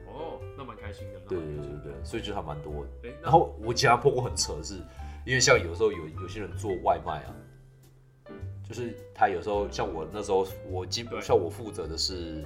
[0.08, 1.20] 哦，那蛮开心的。
[1.30, 2.86] 对对对对，所以就还蛮多
[3.22, 4.76] 然后我其他碰过很扯的是，
[5.26, 7.32] 因为像有时候有有些人做外卖啊，
[8.68, 12.44] 就是他有时候像我那时候，我基本对像我负责的是，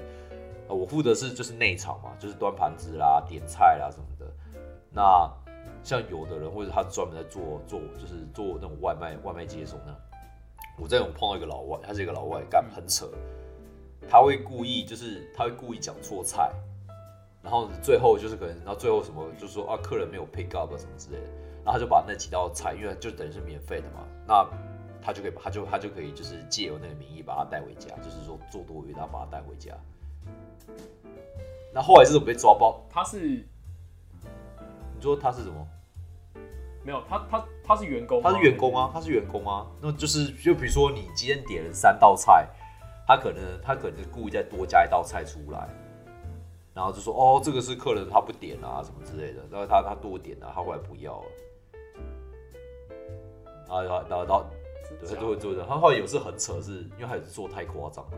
[0.67, 4.31] 呃，我负责是就是内场嘛，就是端盘子啦、点菜啦什么的。
[4.91, 5.27] 那
[5.87, 10.01] 像有的人或者他专门在做做就是做那种外卖外卖接送那样，
[10.77, 13.07] 我在有碰到一个老外，他是一个老外，干很扯，
[14.09, 16.51] 他会故意就是他会故意讲错菜。
[17.41, 21.27] 然后最后就是可能，然后最后什么就是说啊，客人没有 pick up 啊什么之类的，
[21.63, 24.45] 然后他就把那几道菜，因为就等于是免费的嘛，那
[25.01, 29.73] 他就可以把他就他就可以就是借由那个名义把它带回家，就是说做多余，然后把它带回家。
[31.73, 32.83] 那后来是怎么被抓包？
[32.89, 35.65] 他是你说他是什么？
[36.87, 39.67] 没有他他他是员工，他是员工啊，他是员工啊。
[39.81, 42.47] 那就是就比如说你今天点了三道菜，
[43.05, 45.67] 他可能他可能故意再多加一道菜出来，
[46.73, 51.27] 然后就说哦这个是客人他不点啊什么之类的，然后他他多点啊，他后来不要了，
[53.67, 54.45] 然后然后然后然后
[55.01, 55.65] 对，他就会做的。
[55.67, 58.17] 他后来有次很扯是，因为他有次做太夸张了。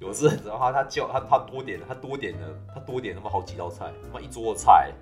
[0.00, 4.92] 有次然后他他叫他他多点他多点了他多点他妈好几道菜，他妈一桌菜，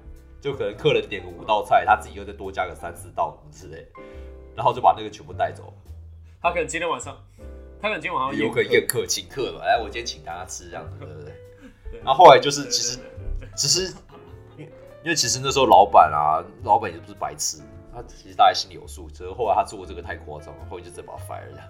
[0.41, 3.89] 就可能客人点个五道菜，他自己又再多加个三四道之类的，
[4.55, 5.72] 然后就把那个全部带走。
[6.41, 7.16] 他可能今天晚上，
[7.80, 11.32] 他可能今天晚上有可能宴宴客请客嘛，哎我今天请大家吃这样子，对不对？
[11.91, 13.05] 对然后后来就是其实对
[13.41, 13.93] 对对只是
[14.57, 14.72] 因为
[15.05, 17.61] 因为其实那时候老板啊，老板也不是白痴，
[17.93, 21.61] 他其实大家心里有数，只是后来他做这个太夸张了，后来就直接把他 fire 了。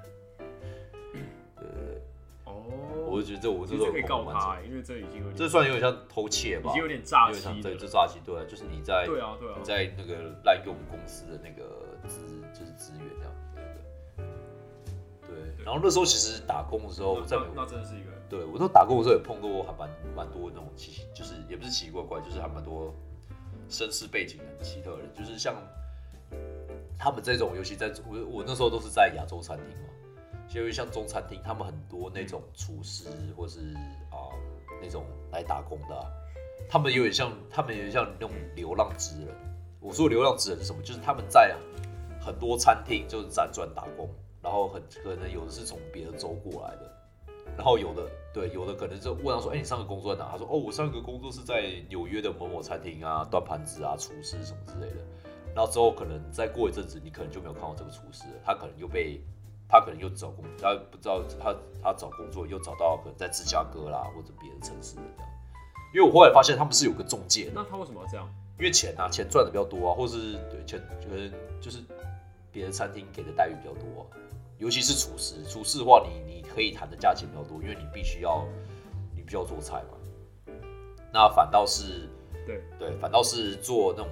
[2.49, 2.63] 哦，
[3.07, 6.71] 我我就觉得这我这种可以告他、欸，因为这已经有点这算有点像偷窃吧？
[6.71, 9.55] 已经有点诈有点像对，这诈欺，对，就是你在对啊对啊。
[9.59, 12.21] 你，在那个滥用公司的那个资，
[12.53, 13.63] 就是资源这样，对。
[15.29, 15.37] 对。
[15.37, 15.55] 对。
[15.57, 22.95] 对然后那时候其实打工的时候，我在美国，那那真的是一个对我那时候打工的时候也碰到过还蛮蛮多那种奇奇，就是也不是奇奇怪怪，就是还蛮多
[23.69, 25.55] 身世背景很奇特的人，就是像
[26.99, 29.89] 他们这种，尤其在我我那时候都是在亚洲餐厅嘛，
[30.49, 33.61] 就因像中餐厅，他们很多那种厨师或是
[34.11, 34.33] 啊、
[34.83, 36.13] 那种来打工的、
[36.69, 39.29] 他们有点像，他们有点像那种流浪之人。
[39.81, 40.83] 我说流浪之人是什么？
[40.83, 41.55] 就是他们在
[42.21, 44.09] 很多餐厅就是辗转打工，
[44.43, 46.93] 然后很可能有的是从别的州过来的，
[47.57, 54.97] 然后有的对，有的可能就问他说：“哎、你上个工作在哪？”他说：“哦，我上一个工作是在纽约的某某餐厅啊，端盘子啊，厨师什么之类的。”
[55.55, 59.21] 然后之后可能再过一阵子，你可能就没有看到这个厨师了，他可能又被
[59.69, 65.33] 他可能又找工，他不知道他他找工作又找到可能在芝加哥啦或者别的城市的这样。
[65.95, 68.29] 因为我后来发现他们是有个中介，那他为什么要这样？
[68.59, 71.79] 因为钱啊，钱赚的比较多啊，或是对钱就是就是
[72.51, 74.05] 别的餐厅给的待遇比较多、啊，
[74.59, 78.45] 尤其是厨师，厨师的话你你可以谈的价钱比较多，因为你必须要
[79.14, 80.55] 你必须要做菜嘛。
[81.12, 82.09] 那反倒是
[82.45, 84.11] 对对，反倒是做那种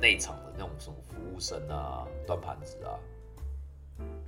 [0.00, 2.98] 内场的那种什么服务生啊、端盘子啊，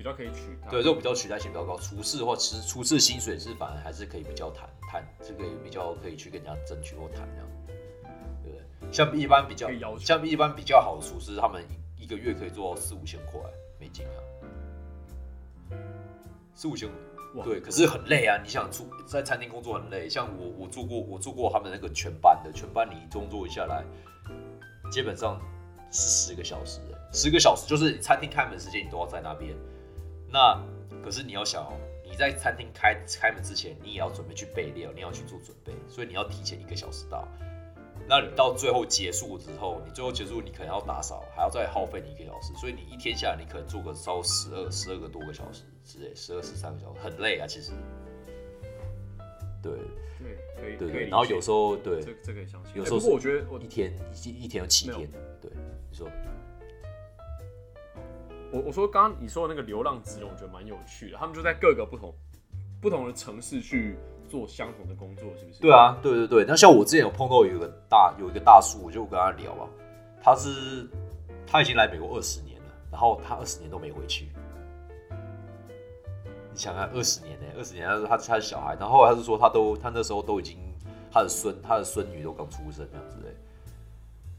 [0.06, 0.70] 较可以取代。
[0.70, 1.76] 对，这种比较取代性比较高。
[1.78, 7.48] 厨师的话，其实厨师薪水是反而还是可以比较谈谈，这个比较可以去跟人家争取或谈这样，
[8.42, 8.92] 对不对？
[8.92, 11.62] 像一般比较像一般比较好的厨师，他们
[11.98, 13.40] 一一个月可以做到四五千块
[13.80, 15.76] 美金啊，
[16.54, 16.88] 四五千。
[17.34, 18.40] 哇对，可是很累啊！
[18.42, 23.84] 你想出在餐厅工作很累，像我我做过我做过他们那个全班的，全班你工作下来，
[24.90, 25.38] 基本上
[25.90, 26.80] 是十个小时，
[27.12, 29.54] 十个小时就是餐厅开门时间你都要在那边。
[30.30, 30.60] 那
[31.02, 31.72] 可是你要想哦，
[32.04, 37.26] 你在餐厅开开门之前，你也要准备去备料，你要去做准备，所以你要提前一个小时到。
[38.08, 47.72] 那你到最后结束之后，你最后结束你可能要打扫，还要再耗费你一个小时，所以你一天下来你可能做个超十二十二个多个小时之类，十二十三个小时，很累啊，其实。
[49.62, 49.72] 对
[50.20, 52.76] 对，可以对对，然后有时候对这这可以相信。
[52.76, 53.92] 有时候欸我觉得我一天
[54.24, 55.10] 一一天有七天，
[55.40, 55.50] 对，
[55.90, 56.08] 你说
[58.56, 61.18] 我我说刚刚你说的那个流浪职人，我觉得蛮有趣的。
[61.18, 62.14] 他们就在各个不同
[62.80, 63.98] 不同的城市去
[64.28, 65.60] 做相同的工作，是不是？
[65.60, 66.44] 对啊，对对对。
[66.48, 69.68] 那像我之前有碰到有一个大有一个大叔，我就跟他聊啊，
[70.22, 70.88] 他是
[71.46, 74.28] 他已经来美国二十年了，然后他二十年都没回去。
[76.50, 80.56] 你想看二十年呢、二十年他是他他的小孩，然后他是说他都他那时候都已经
[81.12, 83.36] 他的孙他的孙女都刚出生这样子嘞、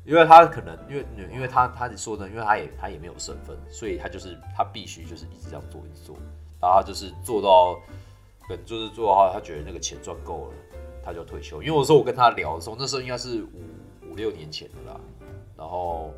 [0.07, 6.15] 因为他可能因为因为他他说呢，因为他也他也没有身份，所以他就是他必须就是一直这样做一直做，
[6.61, 7.75] 然后他就是做到
[8.47, 10.53] 可能就是做到他他觉得那个钱赚够了，
[11.03, 11.61] 他就退休。
[11.61, 14.97] 因为我说我跟他聊的时候，那时候应该是五五六年前的啦。
[15.57, 16.13] 然后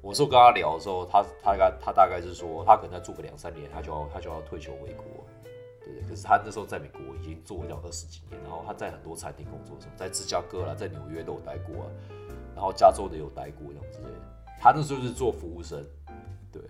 [0.00, 5.04] 我说跟他聊的时候，他他大他大概是说，他可能再做个两三年，他就要他就要退休回国，
[5.84, 6.08] 对对？
[6.08, 11.86] 可是他那时候在美国已经做了二十几年，然后他在很多餐厅工作，什么在芝加哥啦，在纽约都有待过啊，
[12.56, 14.20] 然后加州的有待过这样之类的。
[14.58, 15.84] 他那时候是做服务生，
[16.50, 16.62] 对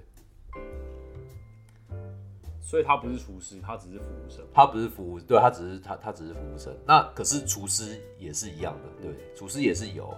[2.61, 4.45] 所以他不是厨师，他只是服务生。
[4.53, 6.76] 他不是服务，对他只是他他只是服务生。
[6.84, 10.12] 那可是厨师也是一样的，对，厨师也是有，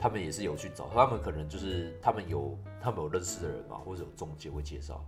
[0.00, 5.04] 他们也是有去找，他们可能就是他们有他们有认识的人嘛，或者有中介会介绍。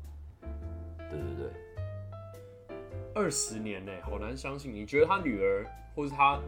[1.10, 2.76] 对对对，
[3.14, 4.70] 二十年呢、好难相信。
[4.70, 6.38] 你觉得他女儿或是他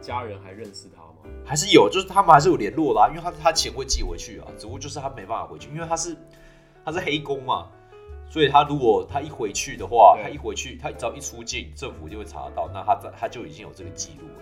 [0.00, 1.09] 家人还认识他吗？
[1.44, 6.16] 还是有，就是他们还是有联络啦、因为他他钱会寄回去啊，只不过就是他没办法回去，因为他是
[6.84, 7.68] 他是黑工嘛，
[8.28, 14.34] 所以他如果他一回去的话，他一回去，他只要一出境，政府就会查得到，那他在他就已经有这个记录了。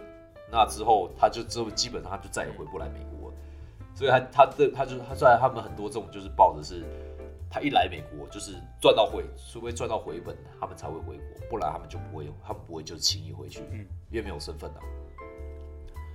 [0.51, 3.37] 那之后他就之后基本上他就再也回不来美国了，
[3.95, 6.85] 所以他他的他就他虽然他们很多这种就是抱着是，
[7.51, 14.81] 他一来美国就是赚到回，除非赚到回本，他们才会回国，不然他们就不会他们不会就轻易回去，嗯因为没有身份啊。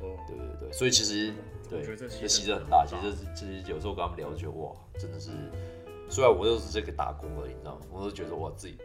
[0.04, 1.34] 哦，对对对，所以其实
[1.70, 2.86] 对这牺牲很大。
[2.86, 5.32] 其实其实有时候跟他们聊，就觉得哇，真的是，
[6.10, 7.86] 虽然我就只是个打工而已，你知道吗？
[7.90, 8.78] 我都觉得哇，自己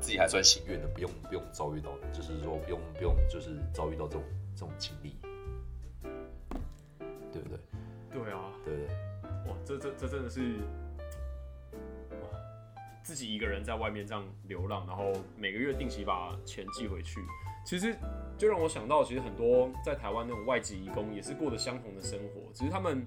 [0.00, 4.22] 自己还算幸运的，不用不用遭遇到，就是说不用不用就是遭遇到这种
[4.54, 5.16] 这种经历，
[7.30, 7.58] 对不对？
[8.10, 8.86] 对啊，对不对？
[9.50, 10.40] 哇，这这这真的是
[12.22, 12.28] 哇，
[13.02, 17.20] 自己一个人在外面这样流浪，然后每个月定期把钱寄回去，
[17.64, 17.96] 其实
[18.36, 23.06] 就让我想到，其实很多在台湾那种外籍移工也是过着相同的生活，只是他们。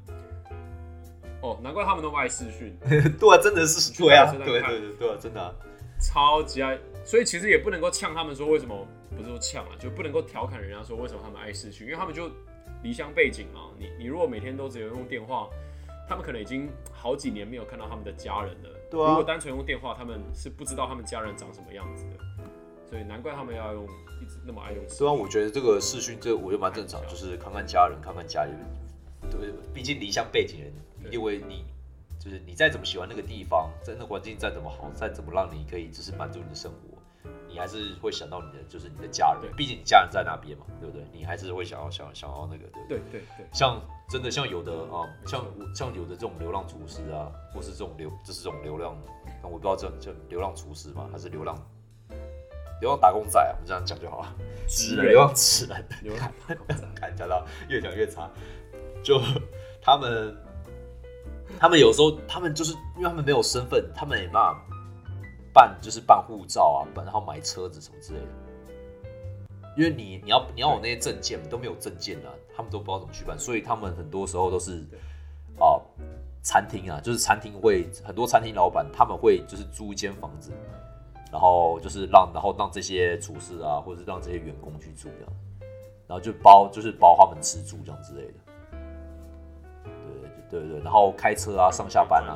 [1.39, 2.75] 哦，难怪他们那么爱视讯，
[3.19, 5.53] 对啊，真的是对啊，去对看对对对啊，真的啊，
[6.01, 8.75] 超级爱，所以其实也不能够呛他们说为什么
[9.15, 12.27] 不是说呛啊，就不能够调侃人家说为什么他们爱视讯，因为他们就
[12.81, 13.69] 离乡背景嘛。
[13.77, 15.47] 你你如果每天都只有用电话，
[16.09, 18.69] 他们可能已经好几年没有看到他们的家人了。
[18.89, 22.45] 对啊如果单纯用电话，他们是不知道他们家人长什么样子的，
[22.89, 23.85] 所以难怪他们要用
[24.21, 24.83] 一直那么爱用。
[24.87, 28.59] 虽然我觉得这个视讯，这我觉得蛮正常，就是看看家人，看看家里人。
[29.29, 30.71] 对，毕竟离乡背景人，
[31.11, 31.65] 因为你，
[32.17, 41.05] 就是你再怎么喜欢那个地方，在那环境再怎么好，再怎么让你可以就是满足你的生活，你还是会想到你的就是你的家人，毕竟你家人在那边嘛，对不对？
[41.11, 42.99] 你还是会想要想想要那个，对不对？
[42.99, 48.95] 对对对，像真的像有的啊、像像有的这种流浪厨师啊，或是这种流就是这种流浪，
[49.43, 51.09] 我不知道这这流浪厨师嘛？
[51.11, 51.57] 还是流浪
[52.81, 53.51] 流浪打工仔啊？
[53.53, 54.35] 我们这样讲就好了。
[54.67, 58.29] 职人流浪职人，流浪打工仔看讲到越讲越差，
[59.03, 59.21] 就
[59.81, 60.35] 他们
[61.59, 64.33] 他们有时候他们就是因为他们没有身份，他们也没
[65.53, 68.27] 办就是办护照啊，办然后买车子什么之类的。
[69.77, 74.83] 因为你你要你要有那些证件，都没有证件啊，他们都不知道怎么去办，所以他们很多时候都是
[75.59, 75.79] 啊、
[76.41, 80.51] 餐厅啊，就是餐厅会很多餐厅老板他们会就是租一间房子，
[81.31, 85.33] 然后就是让然后让这些厨师啊，或者是让这些员工去住这样，
[86.07, 88.33] 然后就包就是包他们吃住这样之类的。
[90.49, 92.35] 对对对，然后开车啊，上下班啊，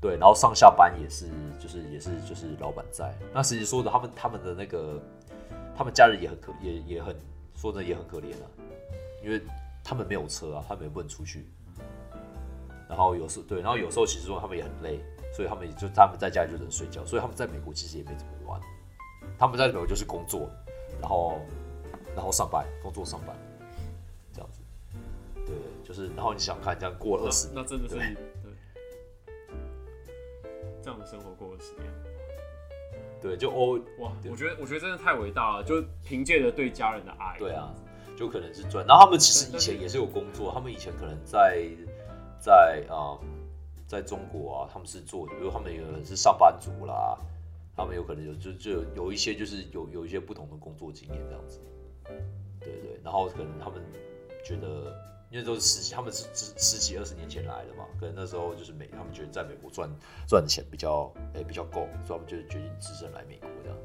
[0.00, 1.26] 对，然后上下班也是，
[1.60, 3.14] 就是也是就是老板在。
[3.32, 5.00] 那实际说的，他们他们的那个，
[5.76, 7.14] 他们家人也很可，也也很
[7.54, 8.46] 说的也很可怜啊，
[9.22, 9.40] 因为
[9.84, 11.46] 他们没有车啊，他们也不能出去。
[12.88, 15.00] 然后有时对，然后有时候其实说他们也很累，
[15.32, 18.60] 所以他们也就他们在家里就能睡觉，所以他们在美国其实也没怎么玩。
[19.38, 20.50] 他们在美国就是工作，
[21.00, 21.40] 然后
[22.16, 23.36] 然后上班，工作上班，
[24.32, 24.60] 这样子。
[25.46, 25.54] 对，
[25.84, 28.52] 就是然后你想想看，这样过了二十年，那那真的是对对
[30.82, 31.92] 这样的生活过了十年，
[33.20, 34.12] 对，就欧哇！
[34.30, 37.72] 我觉得我觉得真的太伟大了，就凭借着对家人的爱，对啊，
[38.16, 38.84] 就可能是赚。
[38.86, 41.64] 然后他们其实以前也是有工作，他们以前可能在
[42.40, 43.18] 在啊、
[43.88, 47.18] 在中国啊，他们是做，比如他们有可能是上班族啦，
[47.74, 51.58] 他们有可能有就就有有一些就是有有一些不同的工作经验这样子，
[52.60, 53.00] 对对。
[53.02, 53.82] 然后可能他们
[54.44, 54.94] 觉得，
[55.30, 59.88] 因为都是十几，他们是十十几二十年前来的嘛，可能那时候就是美，他们觉得在美国赚
[60.26, 63.78] 赚的钱比较诶、比较够，所以他们就决定只身来美国这样，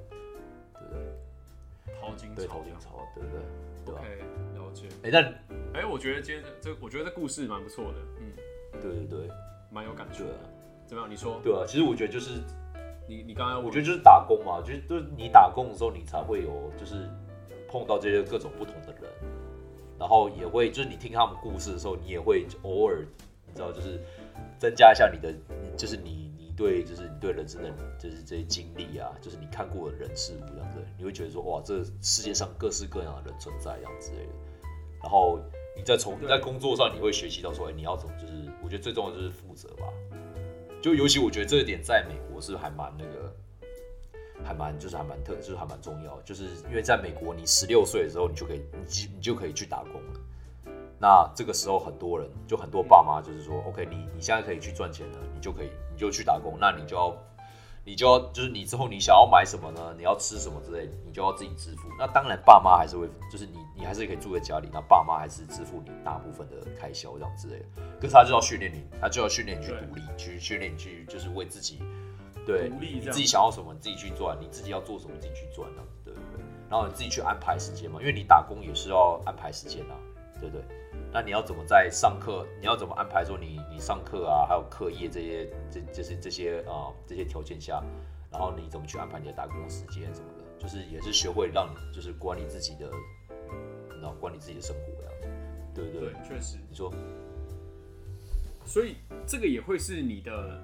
[0.74, 1.94] 对不对？
[2.02, 3.40] 淘金对，潮投金潮，对不对？
[3.86, 4.88] 对吧、OK，了解。
[5.04, 5.24] 哎、但
[5.74, 8.34] 哎、我觉得今天这这，我觉得这故事蛮不错的，嗯，
[8.82, 9.30] 对对对
[9.74, 10.36] 蛮有感觉的。
[10.86, 11.10] 怎么样？
[11.10, 12.40] 你说，对啊，其实我觉得就是，
[13.08, 17.10] 你你刚刚我觉得就是打工嘛，就是就是你打工的时候，你才会有就是
[17.68, 19.12] 碰到这些各种不同的人，
[19.98, 23.04] 然后也会就是你听他们故事的时候，你也会偶尔
[23.48, 24.00] 你知道就是
[24.60, 25.34] 增加一下你的，
[25.76, 34.34] 就是你你对就是你对人生的就是这些经历啊，就是你看过的人事物这样子，你会觉得说哇，这世界上各式各样的人存在这样之类的，
[35.02, 35.40] 然后
[35.76, 39.86] 你在从你在工作上你会学习到说，哎，你要怎么就是我觉得最重要的就是负责吧，
[40.82, 43.34] 就尤其我觉得这一点在美国是还蛮那个。
[44.44, 50.20] 还蛮就是还蛮特，就是还蛮重要，就是因为在美国，你十六岁的时候，你就可以你就你就可以去打工了。
[51.00, 57.16] 那这个时候，很多人就很多爸妈就是说，OK，你你现在可以去赚钱了，你就可以你就去打工，那你就要
[57.86, 59.94] 你就要就是你之后你想要买什么呢？
[59.98, 61.90] 你要吃什么之类，你就要自己支付。
[62.00, 67.66] 那当然，爸妈还是会就是你你还是可以住在家里，那爸妈还是支付你大部分的开销这样之类的。
[68.00, 71.80] 可是他就要训练你，他就要训练你去独立，去训练你去就是为自己
[72.46, 76.44] 对你自己想要什么，你自己去赚，你自己要做什么，自己去赚，这样子对不对？
[76.70, 79.96] 然后你自己去安排时间嘛，因为你打工也是要安排时间啊，
[80.44, 80.66] 对不对？
[81.12, 82.46] 那你要怎么在上课？
[82.60, 87.82] 你要怎么安排说你你上课啊，还有课业这些这这些这些啊、这些条件下，
[88.30, 92.90] 然后你怎么去安排你的打工时间什么的，就是也是学会让你就是管理自己的，
[93.90, 95.28] 你知道管理自己的生活这样子，
[95.74, 96.12] 对不对？
[96.12, 96.92] 对，确实，你说
[98.66, 100.62] 所以这个也会是你的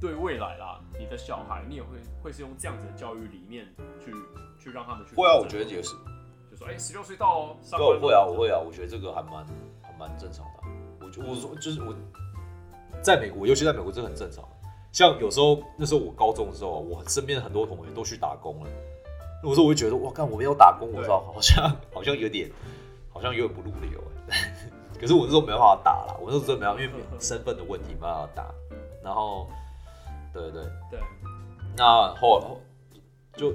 [0.00, 1.88] 对未来啦，你的小孩，你也会
[2.22, 3.66] 会是用这样子的教育理念
[4.02, 4.12] 去
[4.58, 5.94] 去让他们去会啊，我觉得也是。
[6.58, 9.46] 就说哎，十六岁到哦，上对，班我会啊，我会啊，我觉得这个还蛮
[9.82, 10.68] 还蛮正常的啊。
[11.00, 11.94] 我就我说就是我
[13.02, 14.44] 在美国，尤其在美国，这很正常。
[14.90, 18.70] 像有时候那时候我高中的时候，我身边很多同学都去打工了。
[19.44, 22.50] 有时候我就觉得，哇，干我没有打工，我对操，好像好像有点
[23.12, 24.54] 好像有点不入流哎。
[24.98, 28.46] 可是我那时候没办法打啦，我那时候真的没办法，因为 身份的问题没办法打。
[29.04, 29.48] 然后，
[30.32, 31.00] 对对，对，
[31.76, 32.60] 那后后
[33.36, 33.54] 就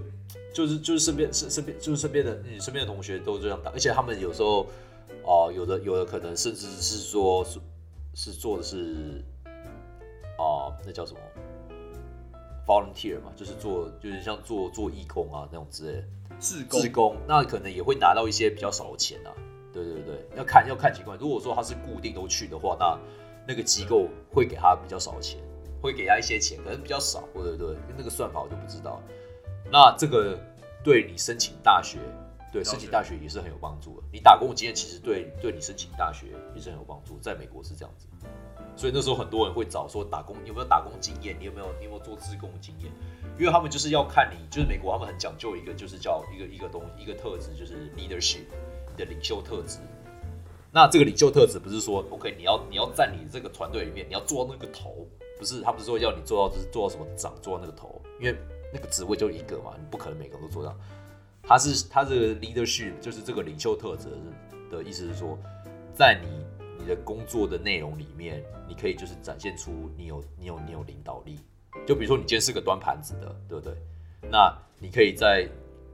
[0.53, 4.67] 就是就是身边身身边就是身边的你身边的同学都这样打，而且他们有时候
[5.23, 7.59] 哦、有的有的可能甚至是说是
[8.13, 9.23] 是做的是
[10.37, 11.19] 哦、那叫什么
[12.67, 16.03] volunteer 嘛，就是做就是像做做义工啊那种之类的。
[16.39, 19.31] 志工志工，那可能也会拿到一些比较少的钱啊。
[19.71, 21.17] 对对对，要看要看情况。
[21.17, 22.99] 如果说他是固定都去的话，那
[23.47, 25.39] 那个机构会给他比较少的钱，
[25.81, 27.23] 会给他一些钱，可能比较少。
[27.33, 29.01] 对对对，那个算法我就不知道。
[29.73, 30.39] 那这个
[30.83, 31.97] 对你申请大学，
[32.51, 34.03] 对申请大学也是很有帮助的。
[34.11, 38.05] 你打工的经验其实对对你申请大学也是很有帮助，在美国是这样子。
[38.75, 41.35] 所以那时候很多人会找说打工，你有没有打工经验？
[41.39, 42.91] 你有没有你有没有做自工的经验？
[43.39, 48.45] 因为他们就是要看你，就是美国他们很讲究一个，就是叫一个一个东一个特质，就是 leadership，
[48.91, 49.79] 你的领袖特质。
[50.71, 55.07] 那这个领袖特质不是说 OK，你要你要在你这个团队里面，你要做到那个头，
[55.39, 58.37] 不是他不是说要你做到就是做到什么长，做到那个头，因为
[58.73, 60.75] 那个职位就一个嘛，你不可能每个人都做到。
[61.43, 64.07] 他是他这个 leadership 就是这个领袖特质
[64.71, 65.37] 的意思是说，
[65.93, 66.45] 在你
[66.79, 71.39] 你的工作的内容里面，你可以就是展现出你有你有你有领导力。
[71.85, 73.73] 就比如说你今天是个端盘子的，对不对？
[74.31, 75.47] 那你可以在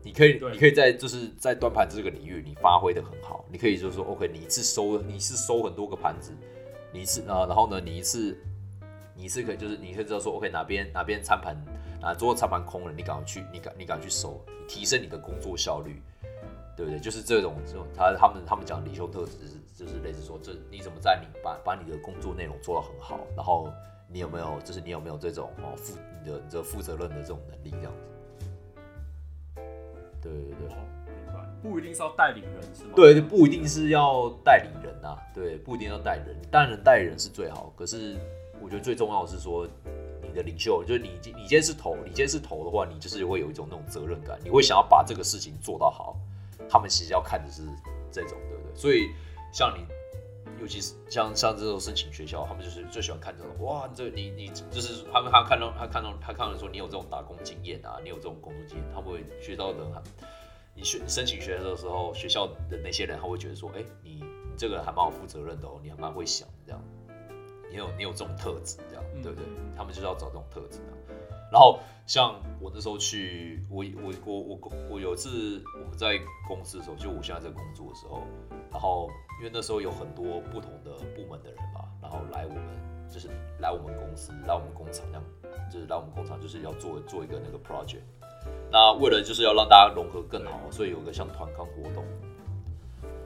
[0.03, 6.31] 你可以你可以在就是在端盘子这个领域你发挥的很好，你可以就是说 OK，你一次收你是收很多个盘子，
[6.93, 8.37] 你一次啊，然后呢你一次
[9.15, 11.55] 你一次可以就是你可以知道说 OK 哪边哪边餐盘
[12.01, 16.01] 哪桌餐盘空了，你赶快去你赶你赶快去收，你提升你的工作效率。
[16.77, 16.97] 对不对？
[16.97, 23.69] 就是这种这种，他他们他们讲领袖特质是，就是类似说，这你怎么在你把把你的工作内容做到很好，然后
[24.07, 29.61] 你有没有就是你有没有这种哦负你的你这负责任的这种能力这样子？
[30.21, 32.91] 对对对哦明白，不一定是要带领人是吗？
[32.95, 38.15] 对，不一定是要带领人呐、对，不一定要带人，当然带人是最好，可是
[38.61, 39.67] 我觉得最重要的是说。
[40.21, 46.15] 你的领袖就是你，你今天是头，你今天是头的话，你就是会有一种那种责任感，你会想要把这个事情做到好。
[46.69, 47.63] 他们其实要看的是
[48.11, 48.75] 这种，对不对？
[48.75, 49.09] 所以
[49.51, 49.85] 像你，
[50.61, 59.79] 尤其是像像这种申请学校，他们就是最喜欢看这种，哇，这你你就是他们他看到他看到他看到说你有这种打工经验啊，你有这种工作经验，他们会学到的。
[60.75, 66.81] 你学申请学校的时候，学校的那些人他会觉得说，哎、你你这个还蛮有负责任的哦，你还蛮会想这样，
[67.69, 69.45] 你有你有这种特质这样，嗯对不对？
[69.75, 70.79] 他们就是要找这种特质。
[71.51, 78.21] 然后像我那时候去，我我我我我有一次我们在公司的时候，就我现在在工作的时候，
[78.71, 79.09] 然后
[79.39, 82.63] 因为那时候有很多不同的部门的人嘛，然后来我们
[83.11, 85.23] 就是来我们公司，来我们工厂这样，
[85.71, 88.01] 就是来我们工厂就是要做做一个那个 project。
[88.71, 92.05] 那为了就是要让大家融合更好，所以有个像团康活动，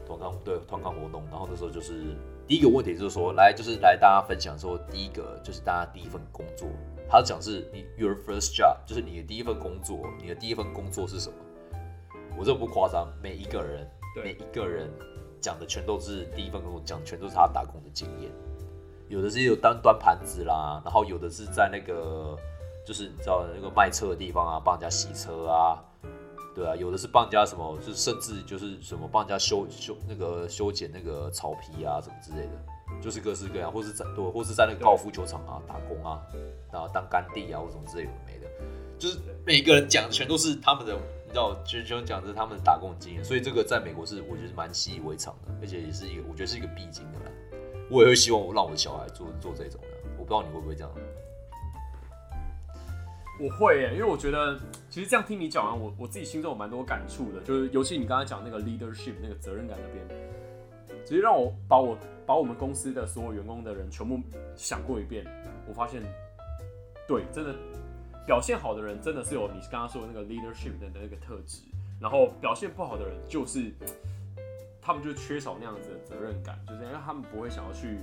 [0.08, 2.16] 团康对团康活动，然后那时候就是
[2.46, 6.68] 第一个问题就是说，来就是来大家分享说，第一个就是大家第一份工作，
[7.10, 11.36] 他讲是你 your first job，就是你的第一份工作，你的第一份工作是什么？
[12.38, 13.88] 我这不夸张，每一个人
[14.22, 14.92] 每一个人
[15.40, 18.30] 讲的全都是第一份工作，讲全都是他打工的经验，
[19.08, 22.38] 有的是有端端盘子啦，然后有的是在那个
[22.86, 25.82] 就是你知道那个卖车的地方啊，帮人家洗车啊，
[26.56, 36.22] 对啊，有的是帮人家什么，就是甚至就是什么帮人家修修那个修剪那个草皮啊什么之类的，就是各式各样，或是在对，或是在那个高尔夫球场啊打工啊，
[36.72, 38.48] 然后当干地啊或什么之类的没的，
[39.00, 40.94] 就是每个人讲的全都是他们的，
[41.26, 47.32] 你知道，全全讲的是他们的打工经验，所以这个在美国是我觉得蛮习以为常的，而且也是一个我觉得是一个必经的啦。
[47.90, 49.88] 我也会希望我让我的小孩做做这种的，
[50.18, 50.92] 我不知道你会不会这样。
[53.44, 54.58] 我会耶，因为我觉得
[54.90, 60.08] 其实这样听你讲完，我我自己心中有蛮多感触的，就是尤其你刚才讲那个 leadership 那个责任感那边，
[61.04, 64.18] 直接让我把我把我们公司的所有员工的人全部
[64.56, 65.26] 想过一遍，
[65.68, 66.02] 我发现，
[67.06, 67.54] 对，真的
[68.26, 71.64] 表现好的人真的是有你刚刚说的那个 leadership 的那个特质，
[72.00, 73.74] 然后表现不好的人就是
[74.82, 77.98] 他们就缺少那样子的责任感，就是因为他们不会想要去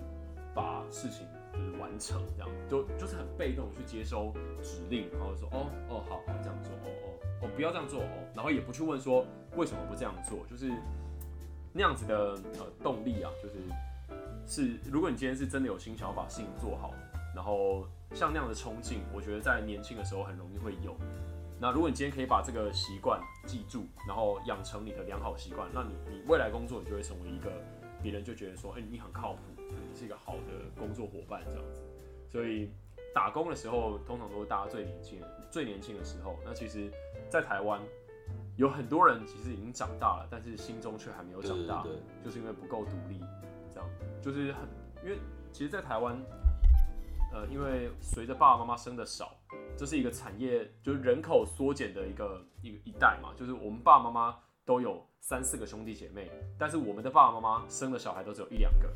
[0.54, 4.32] 把事情就是完成，这样就就是很被动去接收
[4.62, 7.06] 指令，然后说哦哦好好这样做，哦哦
[7.42, 9.24] 哦不要这样做哦，然后也不去问说
[9.56, 10.72] 为什么不这样做，就是
[11.72, 13.56] 那样子的呃动力啊，就是
[14.46, 16.92] 是如果你今天是真的有心想要把事情做好，
[17.34, 20.96] 然后像那样的冲劲，我觉得在年轻的时候很容易会有。
[21.62, 27.52] 那如果你今天可以把这个习惯记住，然后养成你的良好习惯，那你你未来工作你就会成为一个
[28.02, 29.59] 别人就觉得说，哎、你很靠谱，
[29.94, 31.80] 是一个好的工作伙伴这样子。
[32.30, 32.70] 所以
[33.14, 36.38] 打工的时候，通常都是大家最年轻的最年轻的时候。
[36.44, 36.90] 那其实，
[37.28, 37.80] 在台湾
[38.56, 43.20] 有很多人其实已经长大了，但是心中却还没有长大，对对就是因为不够独立，
[43.72, 43.88] 这样
[44.22, 44.68] 就是很
[45.02, 45.18] 因为
[45.50, 46.16] 其实，在台湾，
[47.32, 49.36] 呃，因为随着爸爸妈妈生的少，
[49.76, 58.88] 这是一个产业就是人口缩减的一个一个一代嘛，就是我们爸爸妈妈都有三四个兄弟姐妹，但是我们的爸爸妈妈生的小孩都只有一两个，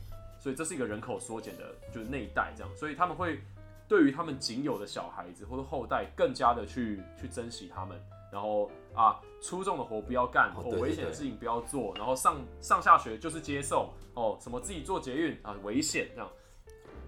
[0.44, 3.40] 所以这是一个人口缩减的，就是那一代这样，所以他们会
[3.88, 7.98] 对于他们仅有的小孩子或者后代，更加的去去珍惜他们，
[8.30, 16.30] 然后啊，粗重的活不要干，哦，危险的事情不要做，然后上上下学就是接送，哦，什么自己做捷运啊，危险这样，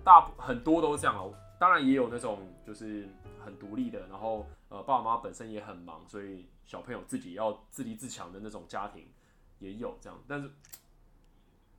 [0.02, 1.30] 大很多都是这样哦。
[1.60, 3.06] 当然也有那种就是
[3.44, 9.06] 很独立的，然后呃爸爸妈妈本身也很忙，所以小朋友自己要自立自强的那种家庭
[9.58, 10.50] 也有这样，但是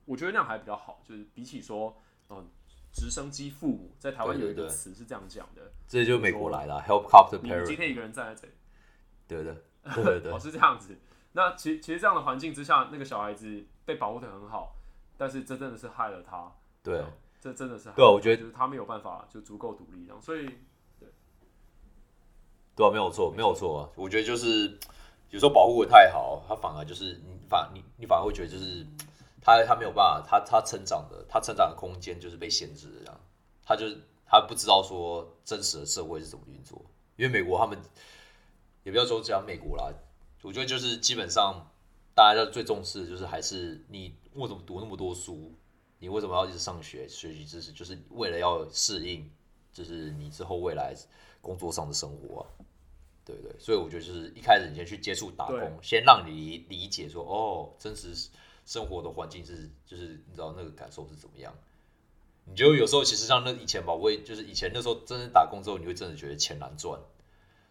[0.08, 1.96] 我觉得那样还比较好，就是比起说
[2.30, 2.50] 嗯、
[2.92, 8.54] 直升机父母，在台湾有一个词是这样讲的，这就是美国来的啊 helicopter 你今 parent，天一个人站在这里。
[9.28, 9.56] 对的，
[9.94, 10.98] 对对对哦，是这样子。
[11.34, 14.76] 那其实其实这样的环境之下，那个小孩子被保护的很好，
[15.18, 16.52] 但是这真的是害了他，
[16.82, 17.04] 对。
[17.40, 20.50] 这真的是害了我觉得就是他没有办法就足够独立这样，所以
[22.76, 23.90] 对啊，没有错，没有错啊。
[23.96, 24.76] 我觉得就是
[25.30, 28.84] 有时候保护的太好，他反而就是你反你你反而会觉得就是
[29.48, 33.22] 他他没有办法，他他成长的他成长的空间就是被限制的这样，
[33.64, 36.82] 他就是他不知道说真实的社会是怎么运作。
[37.16, 37.80] 因为美国他们
[38.84, 39.90] 也不要说讲美国啦，
[40.44, 41.66] 我觉得就是基本上
[42.14, 45.54] 大家最重视的就是还是你为什么读那么多书，
[46.00, 49.32] 你为什么要一直上学学习知识，就是为了要适应，
[49.72, 50.94] 就是你之后未来
[51.40, 52.44] 工作上的生活啊。
[53.24, 58.30] 对对，所以我觉得就是一开始你先去接触打工，先让你理理解说，哦，真实
[58.68, 61.52] 生活的环境是，就是你知道那个感受是怎么样。
[62.46, 67.00] 你就有时候其实像那以前吧，我也就是以前那时候真的打工之后，你会真的觉得钱难赚。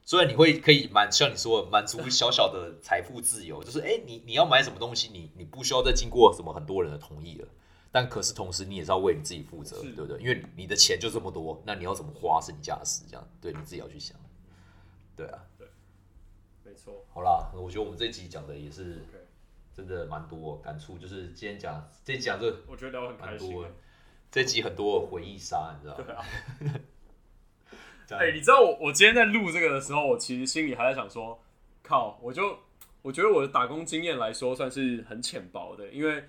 [0.05, 7.49] 虽然你会可以满像你说的满足小小的财富自由，就是哎、你你要买什么东西，你你不需要再经过什么很多人的同意了。
[7.93, 10.19] 但可是同时你也是要为你自己负责，对不对？
[10.21, 14.17] 因为你的钱就这么多，那你要怎么花是你家的事，这样对你自己要去想。
[15.17, 15.67] 对啊，对
[16.63, 17.05] 没错。
[17.13, 19.03] 好啦，我觉得我们这集讲的也是
[19.77, 23.55] 真的蛮多感触，就是今天讲这一讲这我觉得聊得很开心
[24.31, 26.05] 这集很多回忆杀，你知道吗？
[28.09, 31.39] 对啊， 哎、你知道我我今天在录这个的时候，我其实心里还在想说，
[31.83, 32.59] 靠，我就
[33.03, 36.25] 我觉得我的打工经验来说算是很浅薄的，因为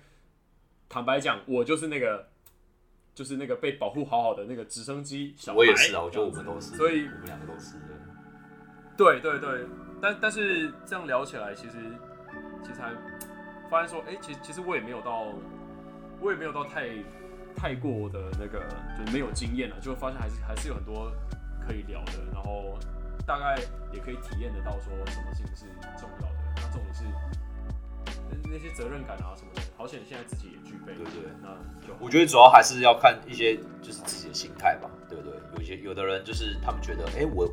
[0.88, 2.28] 坦白讲，我就是那个
[3.14, 5.58] 就是那个被保护好好的那个直升机小孩。
[5.58, 7.76] 我也是啊，我觉得我们都是，所以我们两个都是。
[8.96, 9.64] 对对对，
[10.02, 11.72] 但但是这样聊起来，其实
[12.64, 12.92] 其实还
[13.70, 15.26] 发现说，哎、其实其实我也没有到，
[16.20, 16.88] 我也没有到太
[17.56, 18.60] 太过的那个，
[18.98, 21.12] 就是没有经验了，就发现还是还是有很多
[21.66, 22.78] 可以聊的，然后
[23.26, 23.60] 大概
[23.92, 25.66] 也可以体验得到说什么事情是
[25.98, 27.04] 重要的，那重点是
[28.30, 31.30] 那那些责任感啊什么的，好险现在自己也具备，对不对。
[31.42, 31.48] 那
[31.86, 35.38] 就我觉得主要还是要看一些就是自己的心态吧，对不对？
[35.56, 37.46] 有些有的人就是他们觉得，哎、我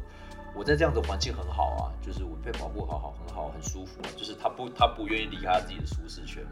[0.55, 6.51] 我在这样的环境很好啊，就是我被保护好好很好很舒服啊，就是他不他不愿意离开他自己的舒适圈嘛。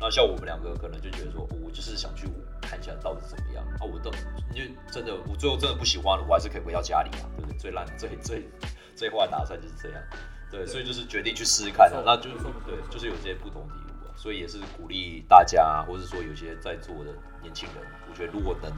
[0.00, 2.28] 那像我们两个可能就觉得说，哦我就是想去
[2.60, 4.10] 看一下到底怎么样啊，我都
[4.52, 7.56] 因为真的我最后真的不喜欢了，我还是可以回到家里啊，对不对？
[7.56, 8.48] 最烂最最
[8.96, 10.02] 最坏的打算就是这样，
[10.50, 12.30] 对，所以就是决定去试试看啊，那就
[12.66, 18.70] 对就是有这些不同体悟啊，所以也是鼓励大家，或者说有些在座的年轻人，我觉得如果能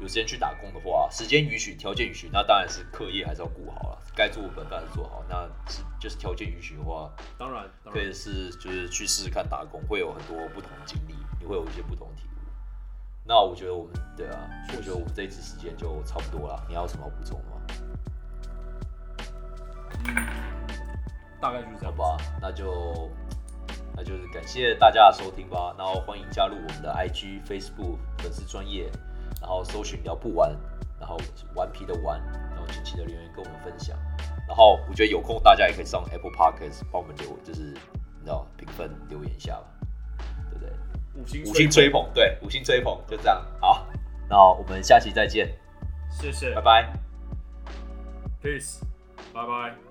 [0.00, 5.22] 有时间去打工的话，时间允许、条件允许，那当然是课业还是要顾好了，该做本分还是做好。
[5.28, 12.30] 那是就是条件允许的话，当然当可以是就是去试试看打工，会有很多不同的经历，你会有一些不同的体悟。
[13.24, 16.64] 那我觉得我们对啊，我觉得我们这一次时间就差不多了。
[16.66, 17.60] 你还有什么要补充的吗？
[21.40, 21.94] 大概就是这样。
[21.96, 23.10] 好吧，那就
[23.94, 25.74] 那就是感谢大家的收听吧。
[25.76, 28.90] 然后欢迎加入我们的 IG、Facebook 粉丝专业，
[29.40, 30.54] 然后搜寻聊不完，
[30.98, 31.16] 然后
[31.54, 32.20] 顽皮的玩，
[32.50, 33.96] 然后近期的留言跟我们分享。
[34.46, 39.64] 然后我觉得有空大家也可以上 Apple Podcast 帮我们留，就是你知道评分留言一下吧，
[40.50, 40.72] 对不对？
[41.14, 43.44] 五星五星吹捧，对，五星吹捧，就这样。
[43.60, 43.86] 好，
[44.28, 45.48] 那我们下期再见，
[46.10, 46.92] 谢谢拜拜。
[48.42, 48.80] ，peace，
[49.32, 49.89] 拜拜。